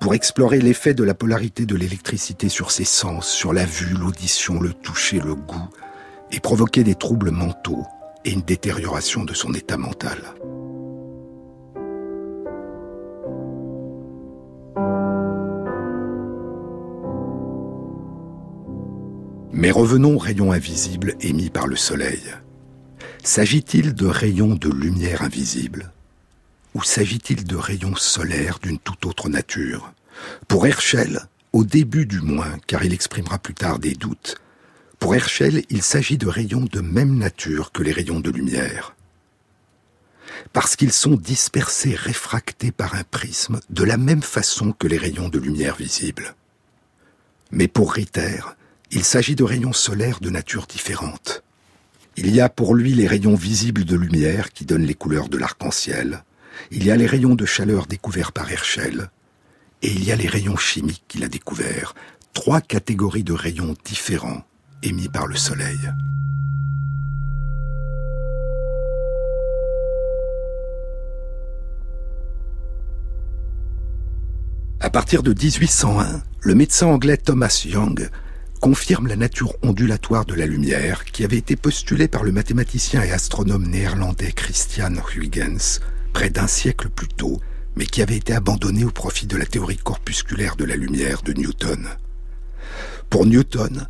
[0.00, 4.58] pour explorer l'effet de la polarité de l'électricité sur ses sens, sur la vue, l'audition,
[4.58, 5.70] le toucher, le goût,
[6.32, 7.86] aient provoqué des troubles mentaux
[8.24, 10.18] et une détérioration de son état mental.
[19.58, 22.22] Mais revenons aux rayons invisibles émis par le Soleil.
[23.24, 25.92] S'agit-il de rayons de lumière invisible
[26.76, 29.92] Ou s'agit-il de rayons solaires d'une toute autre nature?
[30.46, 34.36] Pour Herschel, au début du moins, car il exprimera plus tard des doutes,
[35.00, 38.94] pour Herschel, il s'agit de rayons de même nature que les rayons de lumière.
[40.52, 45.28] Parce qu'ils sont dispersés, réfractés par un prisme de la même façon que les rayons
[45.28, 46.36] de lumière visibles.
[47.50, 48.38] Mais pour Ritter,
[48.90, 51.42] il s'agit de rayons solaires de nature différente.
[52.16, 55.36] Il y a pour lui les rayons visibles de lumière qui donnent les couleurs de
[55.36, 56.24] l'arc-en-ciel.
[56.70, 59.10] Il y a les rayons de chaleur découverts par Herschel.
[59.82, 61.94] Et il y a les rayons chimiques qu'il a découverts.
[62.32, 64.42] Trois catégories de rayons différents
[64.82, 65.78] émis par le Soleil.
[74.80, 78.08] À partir de 1801, le médecin anglais Thomas Young
[78.58, 83.12] confirme la nature ondulatoire de la lumière qui avait été postulée par le mathématicien et
[83.12, 85.80] astronome néerlandais Christian Huygens
[86.12, 87.40] près d'un siècle plus tôt,
[87.76, 91.32] mais qui avait été abandonnée au profit de la théorie corpusculaire de la lumière de
[91.32, 91.86] Newton.
[93.08, 93.86] Pour Newton,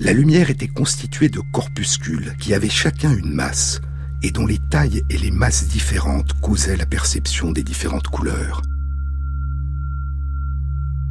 [0.00, 3.80] La lumière était constituée de corpuscules qui avaient chacun une masse
[4.24, 8.60] et dont les tailles et les masses différentes causaient la perception des différentes couleurs.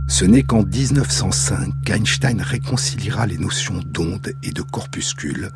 [0.07, 5.49] Ce n'est qu'en 1905 qu'Einstein réconciliera les notions d'onde et de corpuscules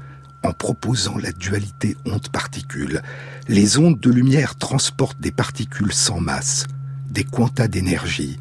[0.43, 3.01] en proposant la dualité onde-particule.
[3.47, 6.65] Les ondes de lumière transportent des particules sans masse,
[7.09, 8.37] des quantas d'énergie,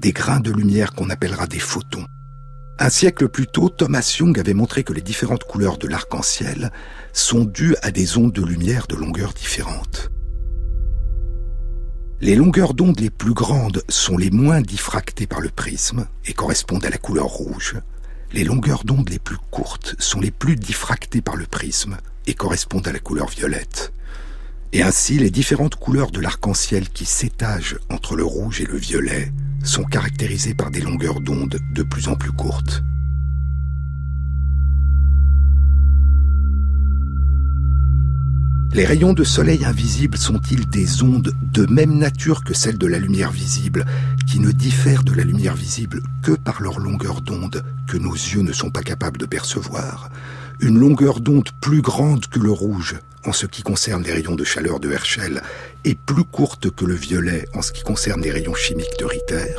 [0.00, 2.06] des grains de lumière qu'on appellera des photons.
[2.78, 6.72] Un siècle plus tôt, Thomas Young avait montré que les différentes couleurs de l'arc-en-ciel
[7.12, 10.10] sont dues à des ondes de lumière de longueurs différentes.
[12.20, 16.84] Les longueurs d'onde les plus grandes sont les moins diffractées par le prisme et correspondent
[16.84, 17.76] à la couleur rouge.
[18.32, 22.86] Les longueurs d'onde les plus courtes sont les plus diffractées par le prisme et correspondent
[22.86, 23.92] à la couleur violette.
[24.72, 29.32] Et ainsi, les différentes couleurs de l'arc-en-ciel qui s'étagent entre le rouge et le violet
[29.64, 32.82] sont caractérisées par des longueurs d'onde de plus en plus courtes.
[38.74, 42.98] Les rayons de soleil invisibles sont-ils des ondes de même nature que celles de la
[42.98, 43.84] lumière visible,
[44.26, 48.42] qui ne diffèrent de la lumière visible que par leur longueur d'onde que nos yeux
[48.42, 50.10] ne sont pas capables de percevoir?
[50.58, 54.42] Une longueur d'onde plus grande que le rouge en ce qui concerne les rayons de
[54.42, 55.40] chaleur de Herschel
[55.84, 59.54] et plus courte que le violet en ce qui concerne les rayons chimiques de Ritter?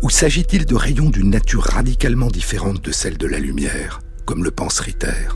[0.00, 4.50] Ou s'agit-il de rayons d'une nature radicalement différente de celle de la lumière, comme le
[4.50, 5.28] pense Ritter?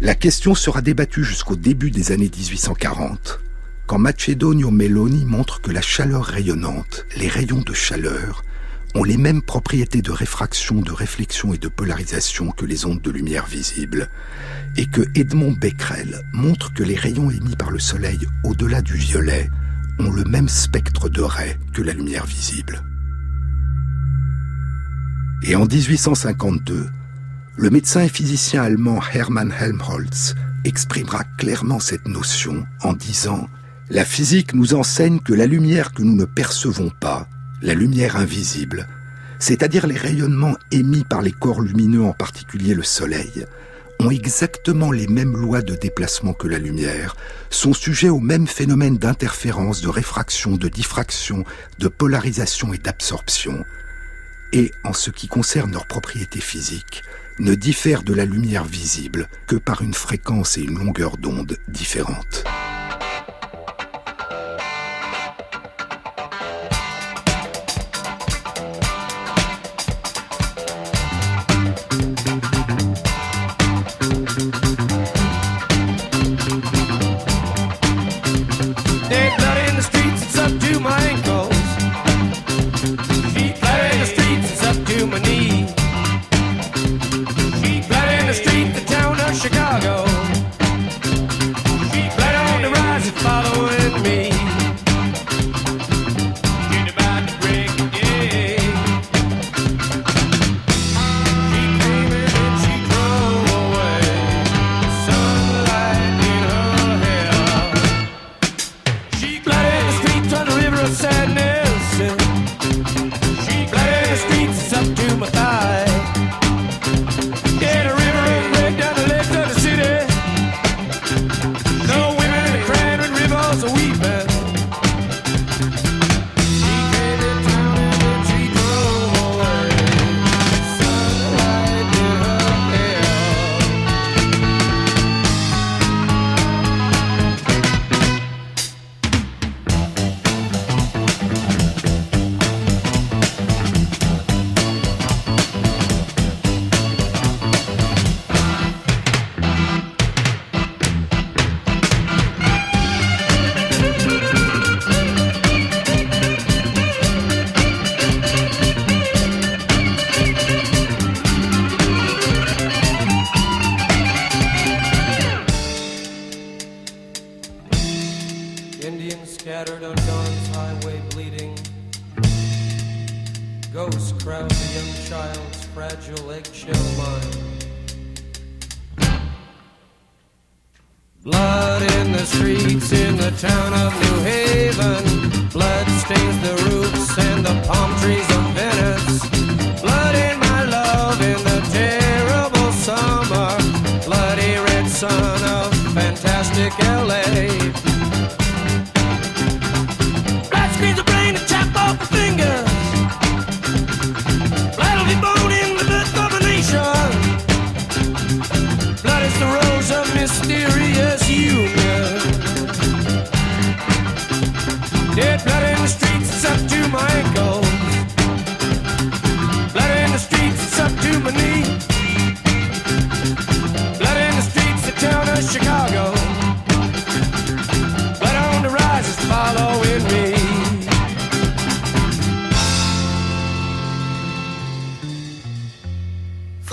[0.00, 3.40] La question sera débattue jusqu'au début des années 1840,
[3.86, 8.42] quand Macedonio Meloni montre que la chaleur rayonnante, les rayons de chaleur,
[8.94, 13.10] ont les mêmes propriétés de réfraction, de réflexion et de polarisation que les ondes de
[13.10, 14.10] lumière visibles,
[14.76, 19.48] et que Edmond Becquerel montre que les rayons émis par le Soleil au-delà du violet
[19.98, 22.82] ont le même spectre de raies que la lumière visible.
[25.42, 26.86] Et en 1852,
[27.58, 30.34] le médecin et physicien allemand Hermann Helmholtz
[30.64, 33.48] exprimera clairement cette notion en disant
[33.88, 37.26] La physique nous enseigne que la lumière que nous ne percevons pas,
[37.62, 38.86] la lumière invisible,
[39.38, 43.46] c'est-à-dire les rayonnements émis par les corps lumineux, en particulier le Soleil,
[44.00, 47.16] ont exactement les mêmes lois de déplacement que la lumière,
[47.48, 51.44] sont sujets aux mêmes phénomènes d'interférence, de réfraction, de diffraction,
[51.78, 53.64] de polarisation et d'absorption,
[54.52, 57.02] et en ce qui concerne leurs propriétés physiques,
[57.38, 62.44] ne diffère de la lumière visible que par une fréquence et une longueur d'onde différentes.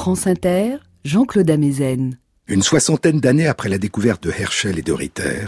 [0.03, 2.17] France Inter, Jean-Claude Amezen.
[2.47, 5.45] Une soixantaine d'années après la découverte de Herschel et de Ritter,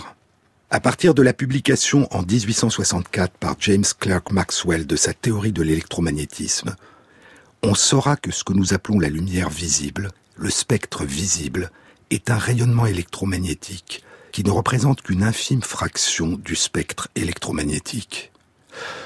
[0.69, 5.61] à partir de la publication en 1864 par James Clerk Maxwell de sa théorie de
[5.61, 6.77] l'électromagnétisme,
[7.63, 11.69] on saura que ce que nous appelons la lumière visible, le spectre visible,
[12.09, 18.31] est un rayonnement électromagnétique qui ne représente qu'une infime fraction du spectre électromagnétique.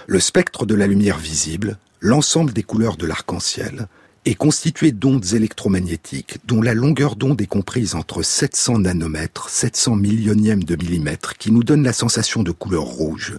[0.05, 3.87] Le spectre de la lumière visible, l'ensemble des couleurs de l'arc-en-ciel,
[4.25, 10.63] est constitué d'ondes électromagnétiques dont la longueur d'onde est comprise entre 700 nanomètres, 700 millionièmes
[10.63, 13.37] de millimètre, qui nous donne la sensation de couleur rouge,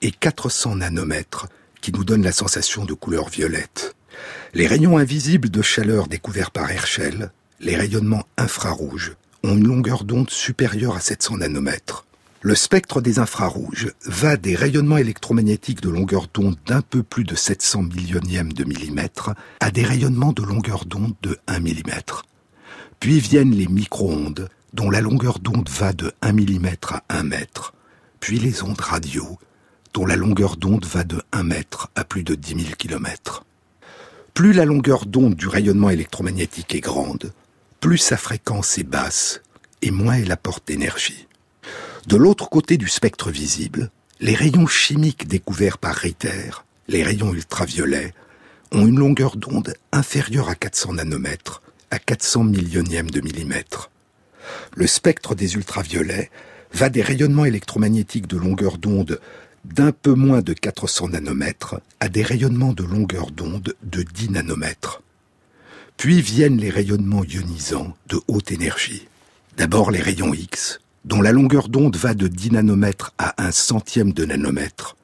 [0.00, 1.48] et 400 nanomètres,
[1.80, 3.94] qui nous donne la sensation de couleur violette.
[4.54, 9.14] Les rayons invisibles de chaleur découverts par Herschel, les rayonnements infrarouges,
[9.44, 12.04] ont une longueur d'onde supérieure à 700 nanomètres.
[12.44, 17.36] Le spectre des infrarouges va des rayonnements électromagnétiques de longueur d'onde d'un peu plus de
[17.36, 19.30] 700 millionièmes de millimètre
[19.60, 22.24] à des rayonnements de longueur d'onde de 1 millimètre.
[22.98, 27.74] Puis viennent les micro-ondes, dont la longueur d'onde va de 1 millimètre à 1 mètre.
[28.18, 29.38] Puis les ondes radio,
[29.94, 33.44] dont la longueur d'onde va de 1 mètre à plus de 10 000 kilomètres.
[34.34, 37.32] Plus la longueur d'onde du rayonnement électromagnétique est grande,
[37.78, 39.42] plus sa fréquence est basse
[39.80, 41.28] et moins elle apporte d'énergie.
[42.06, 46.50] De l'autre côté du spectre visible, les rayons chimiques découverts par Ritter,
[46.88, 48.12] les rayons ultraviolets,
[48.72, 53.90] ont une longueur d'onde inférieure à 400 nanomètres, à 400 millionièmes de millimètre.
[54.74, 56.30] Le spectre des ultraviolets
[56.72, 59.20] va des rayonnements électromagnétiques de longueur d'onde
[59.64, 65.02] d'un peu moins de 400 nanomètres à des rayonnements de longueur d'onde de 10 nanomètres.
[65.96, 69.06] Puis viennent les rayonnements ionisants de haute énergie.
[69.56, 74.12] D'abord les rayons X, dont la longueur d'onde va de 10 nanomètres à un centième
[74.12, 74.96] de nanomètre,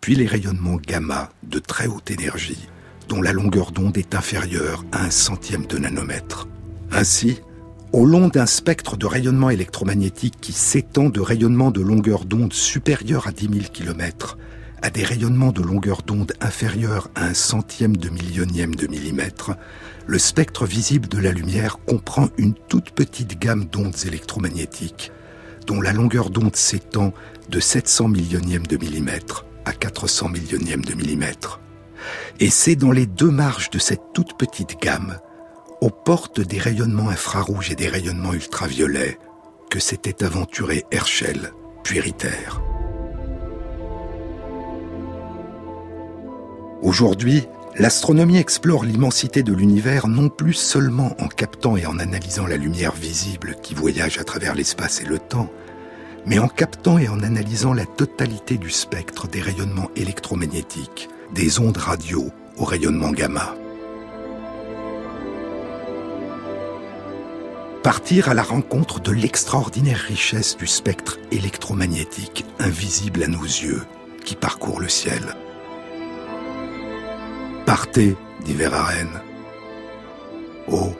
[0.00, 2.68] puis les rayonnements gamma de très haute énergie,
[3.08, 6.48] dont la longueur d'onde est inférieure à un centième de nanomètre.
[6.90, 7.40] Ainsi,
[7.92, 13.26] au long d'un spectre de rayonnement électromagnétique qui s'étend de rayonnements de longueur d'onde supérieure
[13.26, 14.38] à 10 000 km
[14.82, 19.52] à des rayonnements de longueur d'onde inférieure à un centième de millionième de millimètre,
[20.06, 25.10] le spectre visible de la lumière comprend une toute petite gamme d'ondes électromagnétiques
[25.66, 27.12] dont la longueur d'onde s'étend
[27.48, 31.60] de 700 millionièmes de millimètre à 400 millionièmes de millimètre.
[32.40, 35.18] Et c'est dans les deux marges de cette toute petite gamme,
[35.80, 39.18] aux portes des rayonnements infrarouges et des rayonnements ultraviolets,
[39.70, 41.52] que s'était aventuré Herschel,
[41.82, 42.28] puis Ritter.
[46.82, 47.46] Aujourd'hui,
[47.78, 52.94] l'astronomie explore l'immensité de l'univers non plus seulement en captant et en analysant la lumière
[52.94, 55.50] visible qui voyage à travers l'espace et le temps,
[56.24, 61.76] mais en captant et en analysant la totalité du spectre des rayonnements électromagnétiques, des ondes
[61.76, 63.54] radio au rayonnement gamma.
[67.82, 73.82] Partir à la rencontre de l'extraordinaire richesse du spectre électromagnétique invisible à nos yeux
[74.24, 75.36] qui parcourt le ciel.
[77.76, 79.20] Partez, dit Verhaeren.
[80.66, 80.94] Oh,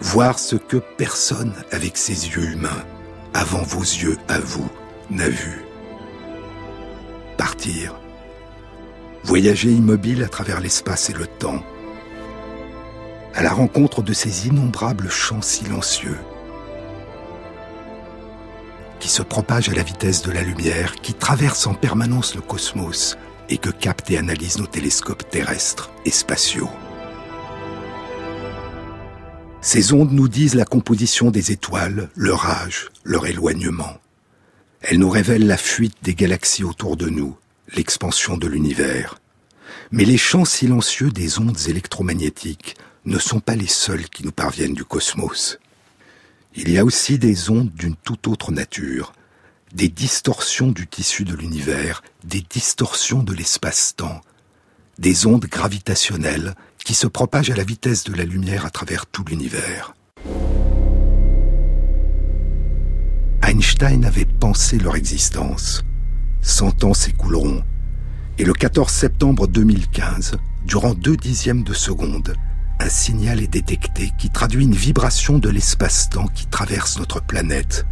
[0.00, 2.82] voir ce que personne avec ses yeux humains,
[3.34, 4.70] avant vos yeux à vous,
[5.10, 5.66] n'a vu.
[7.36, 7.94] Partir.
[9.22, 11.62] Voyager immobile à travers l'espace et le temps.
[13.34, 16.16] À la rencontre de ces innombrables champs silencieux
[18.98, 23.18] qui se propagent à la vitesse de la lumière, qui traversent en permanence le cosmos,
[23.48, 26.70] et que captent et analysent nos télescopes terrestres et spatiaux.
[29.60, 33.98] Ces ondes nous disent la composition des étoiles, leur âge, leur éloignement.
[34.80, 37.36] Elles nous révèlent la fuite des galaxies autour de nous,
[37.74, 39.18] l'expansion de l'univers.
[39.90, 44.74] Mais les champs silencieux des ondes électromagnétiques ne sont pas les seuls qui nous parviennent
[44.74, 45.58] du cosmos.
[46.54, 49.12] Il y a aussi des ondes d'une toute autre nature,
[49.74, 54.20] des distorsions du tissu de l'univers, des distorsions de l'espace-temps,
[54.98, 56.54] des ondes gravitationnelles
[56.84, 59.94] qui se propagent à la vitesse de la lumière à travers tout l'univers.
[63.42, 65.82] Einstein avait pensé leur existence.
[66.40, 67.62] Cent ans s'écouleront,
[68.38, 72.34] et le 14 septembre 2015, durant deux dixièmes de seconde,
[72.80, 77.84] un signal est détecté qui traduit une vibration de l'espace-temps qui traverse notre planète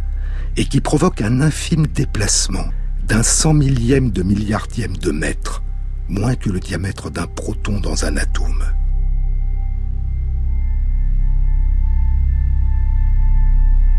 [0.57, 2.65] et qui provoque un infime déplacement
[3.03, 5.63] d'un cent millième de milliardième de mètre,
[6.09, 8.65] moins que le diamètre d'un proton dans un atome.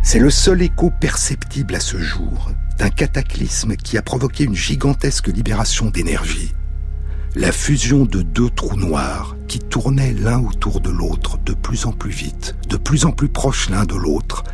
[0.03, 5.29] C'est le seul écho perceptible à ce jour d'un cataclysme qui a provoqué une gigantesque
[5.29, 6.55] libération d'énergie.
[7.35, 11.93] La fusion de deux trous noirs qui tournaient l'un autour de l'autre de plus en
[11.93, 14.45] plus vite, de plus en plus proches l'un de l'autre,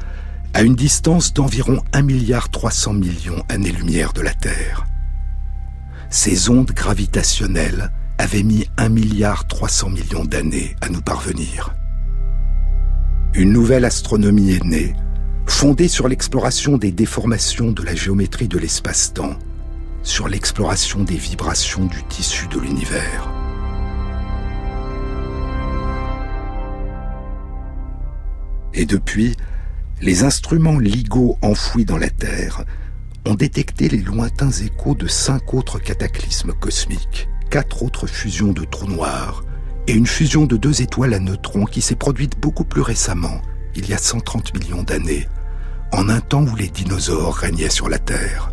[0.54, 4.86] à une distance d'environ 1 milliard 300 millions années-lumière de la Terre.
[6.10, 11.74] Ces ondes gravitationnelles avaient mis 1 milliard 300 millions d'années à nous parvenir.
[13.34, 14.94] Une nouvelle astronomie est née
[15.46, 19.36] fondée sur l'exploration des déformations de la géométrie de l'espace-temps,
[20.04, 23.28] sur l'exploration des vibrations du tissu de l'univers.
[28.72, 29.36] Et depuis,
[30.04, 32.64] les instruments LIGO enfouis dans la Terre
[33.24, 38.86] ont détecté les lointains échos de cinq autres cataclysmes cosmiques, quatre autres fusions de trous
[38.86, 39.44] noirs
[39.86, 43.40] et une fusion de deux étoiles à neutrons qui s'est produite beaucoup plus récemment,
[43.74, 45.26] il y a 130 millions d'années,
[45.90, 48.52] en un temps où les dinosaures régnaient sur la Terre.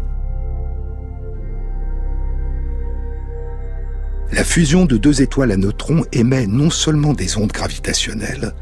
[4.31, 8.53] La fusion de deux étoiles à neutrons émet non seulement des ondes gravitationnelles,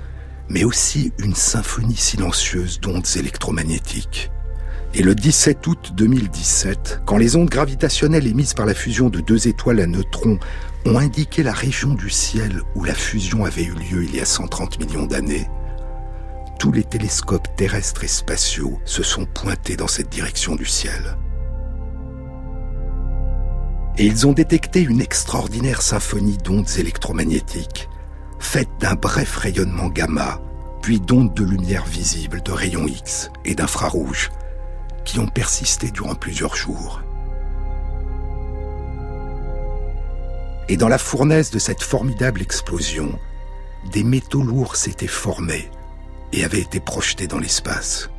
[0.50, 4.32] mais aussi une symphonie silencieuse d'ondes électromagnétiques.
[4.96, 9.48] Et le 17 août 2017, quand les ondes gravitationnelles émises par la fusion de deux
[9.48, 10.40] étoiles à neutrons
[10.86, 14.26] ont indiqué la région du ciel où la fusion avait eu lieu il y a
[14.26, 15.48] 130 millions d'années,
[16.58, 21.18] tous les télescopes terrestres et spatiaux se sont pointés dans cette direction du ciel.
[23.98, 27.89] Et ils ont détecté une extraordinaire symphonie d'ondes électromagnétiques,
[28.50, 30.42] faite d'un bref rayonnement gamma,
[30.82, 34.32] puis d'ondes de lumière visibles, de rayons X et d'infrarouges,
[35.06, 37.00] qui ont persisté durant plusieurs jours.
[40.68, 43.20] Et dans la fournaise de cette formidable explosion,
[43.92, 45.70] des métaux lourds s'étaient formés,
[46.34, 48.10] et avait été projeté dans l'espace.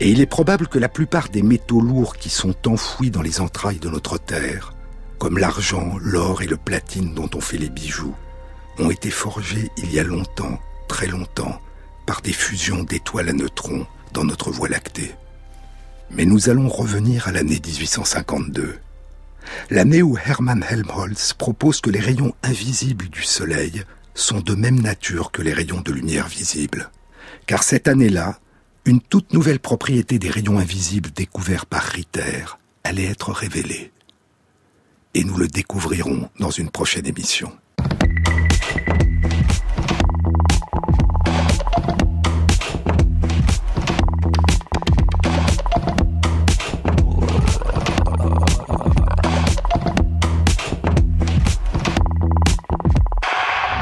[0.00, 3.42] Et il est probable que la plupart des métaux lourds qui sont enfouis dans les
[3.42, 4.72] entrailles de notre Terre,
[5.18, 8.14] comme l'argent, l'or et le platine dont on fait les bijoux,
[8.78, 10.58] ont été forgés il y a longtemps,
[10.88, 11.60] très longtemps,
[12.06, 15.14] par des fusions d'étoiles à neutrons dans notre Voie lactée.
[16.10, 18.78] Mais nous allons revenir à l'année 1852,
[19.70, 23.82] l'année où Hermann Helmholtz propose que les rayons invisibles du Soleil
[24.14, 26.90] sont de même nature que les rayons de lumière visibles
[27.48, 28.38] car cette année-là,
[28.84, 32.44] une toute nouvelle propriété des rayons invisibles découverts par Ritter
[32.84, 33.90] allait être révélée.
[35.14, 37.50] Et nous le découvrirons dans une prochaine émission.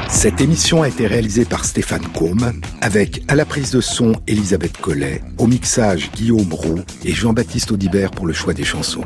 [0.09, 4.77] Cette émission a été réalisée par Stéphane Combe, avec à la prise de son Elisabeth
[4.77, 9.05] Collet, au mixage Guillaume Roux et Jean-Baptiste Audibert pour le choix des chansons.